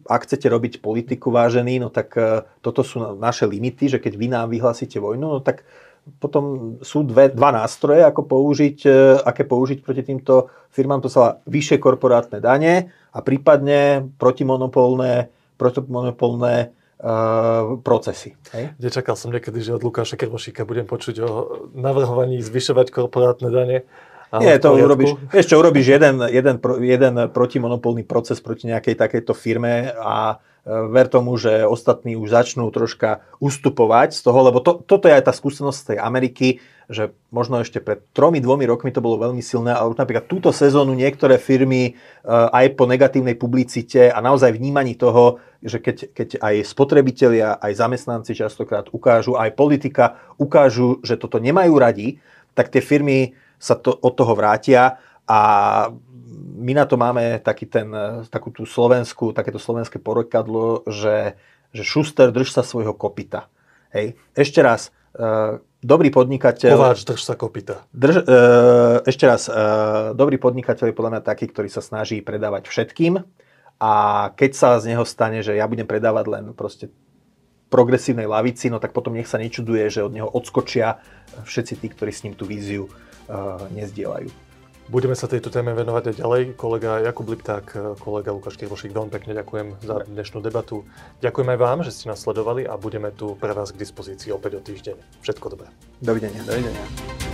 ak 0.06 0.22
chcete 0.22 0.46
robiť 0.46 0.78
politiku 0.78 1.34
vážený, 1.34 1.82
no 1.82 1.90
tak 1.90 2.14
uh, 2.14 2.46
toto 2.62 2.86
sú 2.86 3.18
naše 3.18 3.50
limity, 3.50 3.90
že 3.90 3.98
keď 3.98 4.12
vy 4.14 4.26
nám 4.30 4.54
vyhlásite 4.54 5.02
vojnu, 5.02 5.26
no 5.26 5.40
tak 5.42 5.66
potom 6.22 6.78
sú 6.80 7.02
dve, 7.02 7.34
dva 7.34 7.50
nástroje, 7.50 8.06
ako 8.06 8.22
použiť, 8.22 8.78
uh, 8.86 9.26
aké 9.26 9.42
použiť 9.42 9.82
proti 9.82 10.06
týmto 10.06 10.46
firmám. 10.70 11.02
To 11.02 11.10
sa 11.10 11.42
vyššie 11.50 11.82
korporátne 11.82 12.38
dane 12.38 12.94
a 13.10 13.18
prípadne 13.18 14.06
protimonopolné 14.14 15.34
protomonopolné 15.60 16.72
uh, 17.04 17.76
procesy. 17.84 18.32
Hej? 18.56 18.72
Nečakal 18.80 19.12
som 19.12 19.28
niekedy, 19.28 19.60
že 19.60 19.76
od 19.76 19.84
Lukáša 19.84 20.16
Krvošíka 20.16 20.64
budem 20.64 20.88
počuť 20.88 21.14
o 21.20 21.28
navrhovaní 21.76 22.40
zvyšovať 22.40 22.88
korporátne 22.88 23.52
dane. 23.52 23.84
Nie, 24.38 24.62
to 24.62 24.78
urobíš, 24.78 25.18
vieš 25.26 25.46
čo, 25.50 25.58
urobíš 25.58 25.98
jeden, 25.98 26.22
jeden, 26.30 26.56
jeden 26.62 27.14
protimonopolný 27.34 28.06
proces 28.06 28.38
proti 28.38 28.70
nejakej 28.70 28.94
takejto 28.94 29.34
firme 29.34 29.90
a 29.90 30.38
e, 30.62 30.70
ver 30.86 31.10
tomu, 31.10 31.34
že 31.34 31.66
ostatní 31.66 32.14
už 32.14 32.30
začnú 32.30 32.70
troška 32.70 33.26
ustupovať 33.42 34.14
z 34.14 34.20
toho, 34.22 34.38
lebo 34.46 34.62
to, 34.62 34.86
toto 34.86 35.10
je 35.10 35.18
aj 35.18 35.26
tá 35.26 35.34
skúsenosť 35.34 35.78
z 35.82 35.86
tej 35.90 35.98
Ameriky, 35.98 36.48
že 36.90 37.14
možno 37.34 37.62
ešte 37.62 37.78
pred 37.82 38.02
tromi, 38.10 38.42
dvomi 38.42 38.66
rokmi 38.66 38.94
to 38.94 38.98
bolo 39.02 39.18
veľmi 39.18 39.42
silné, 39.42 39.74
ale 39.74 39.94
už 39.94 39.98
napríklad 39.98 40.26
túto 40.26 40.54
sezónu 40.54 40.94
niektoré 40.94 41.38
firmy 41.38 41.94
eh, 41.94 41.94
aj 42.30 42.78
po 42.78 42.86
negatívnej 42.86 43.34
publicite 43.34 44.10
a 44.10 44.18
naozaj 44.22 44.54
vnímaní 44.54 44.98
toho, 44.98 45.38
že 45.62 45.82
keď, 45.82 45.96
keď 46.10 46.28
aj 46.38 46.54
spotrebitelia, 46.66 47.58
aj 47.58 47.78
zamestnanci 47.78 48.34
častokrát 48.34 48.90
ukážu, 48.94 49.38
aj 49.38 49.54
politika 49.54 50.18
ukážu, 50.38 50.98
že 51.06 51.14
toto 51.14 51.38
nemajú 51.38 51.74
radi, 51.78 52.18
tak 52.58 52.74
tie 52.74 52.82
firmy 52.82 53.38
sa 53.60 53.76
to, 53.76 53.92
od 53.92 54.16
toho 54.16 54.32
vrátia 54.32 54.96
a 55.28 55.40
my 56.60 56.72
na 56.72 56.88
to 56.88 56.96
máme 56.96 57.38
taký 57.44 57.68
ten, 57.68 57.92
takú 58.32 58.48
tú 58.50 58.64
slovenskú, 58.64 59.36
takéto 59.36 59.60
slovenské 59.60 60.00
porekadlo, 60.00 60.82
že, 60.88 61.36
že 61.70 61.84
šuster 61.84 62.32
drž 62.32 62.56
sa 62.56 62.64
svojho 62.64 62.96
kopita. 62.96 63.52
Hej. 63.92 64.16
Ešte 64.32 64.64
raz, 64.64 64.88
eh, 65.14 65.60
dobrý 65.80 66.12
podnikateľ... 66.12 66.76
Kováč, 66.76 67.04
drž 67.08 67.20
sa 67.24 67.34
kopita. 67.34 67.84
Drž, 67.90 68.16
e, 68.20 68.36
ešte 69.08 69.24
raz, 69.24 69.48
e, 69.48 69.52
dobrý 70.12 70.36
podnikateľ 70.36 70.92
je 70.92 70.96
podľa 70.96 71.12
mňa 71.16 71.22
taký, 71.24 71.48
ktorý 71.48 71.72
sa 71.72 71.80
snaží 71.80 72.20
predávať 72.20 72.68
všetkým 72.68 73.24
a 73.80 73.92
keď 74.36 74.50
sa 74.52 74.68
z 74.76 74.92
neho 74.94 75.04
stane, 75.08 75.40
že 75.40 75.56
ja 75.56 75.64
budem 75.64 75.88
predávať 75.88 76.24
len 76.28 76.44
proste 76.52 76.92
progresívnej 77.72 78.28
lavici, 78.28 78.68
no 78.68 78.76
tak 78.76 78.92
potom 78.92 79.16
nech 79.16 79.30
sa 79.30 79.40
nečuduje, 79.40 79.88
že 79.88 80.04
od 80.04 80.12
neho 80.12 80.28
odskočia 80.28 81.00
všetci 81.48 81.80
tí, 81.80 81.86
ktorí 81.88 82.12
s 82.12 82.22
ním 82.28 82.36
tú 82.36 82.44
víziu 82.44 82.86
e, 82.86 83.09
nezdielajú. 83.72 84.30
Budeme 84.90 85.14
sa 85.14 85.30
tejto 85.30 85.54
téme 85.54 85.70
venovať 85.70 86.10
aj 86.10 86.14
ďalej. 86.18 86.42
Kolega 86.58 86.98
Jakub 86.98 87.30
Lipták, 87.30 87.62
kolega 88.02 88.34
Lukáš 88.34 88.58
Kirvošik, 88.58 88.90
veľmi 88.90 89.14
pekne 89.14 89.38
ďakujem 89.38 89.78
za 89.86 90.02
dnešnú 90.02 90.42
debatu. 90.42 90.82
Ďakujem 91.22 91.48
aj 91.54 91.58
vám, 91.62 91.78
že 91.86 91.94
ste 91.94 92.10
nás 92.10 92.18
sledovali 92.18 92.66
a 92.66 92.74
budeme 92.74 93.14
tu 93.14 93.38
pre 93.38 93.54
vás 93.54 93.70
k 93.70 93.78
dispozícii 93.78 94.34
opäť 94.34 94.58
o 94.58 94.60
týždeň. 94.66 95.22
Všetko 95.22 95.46
dobré. 95.54 95.70
Dovidenia. 96.02 96.42
Dovidenia. 96.42 97.29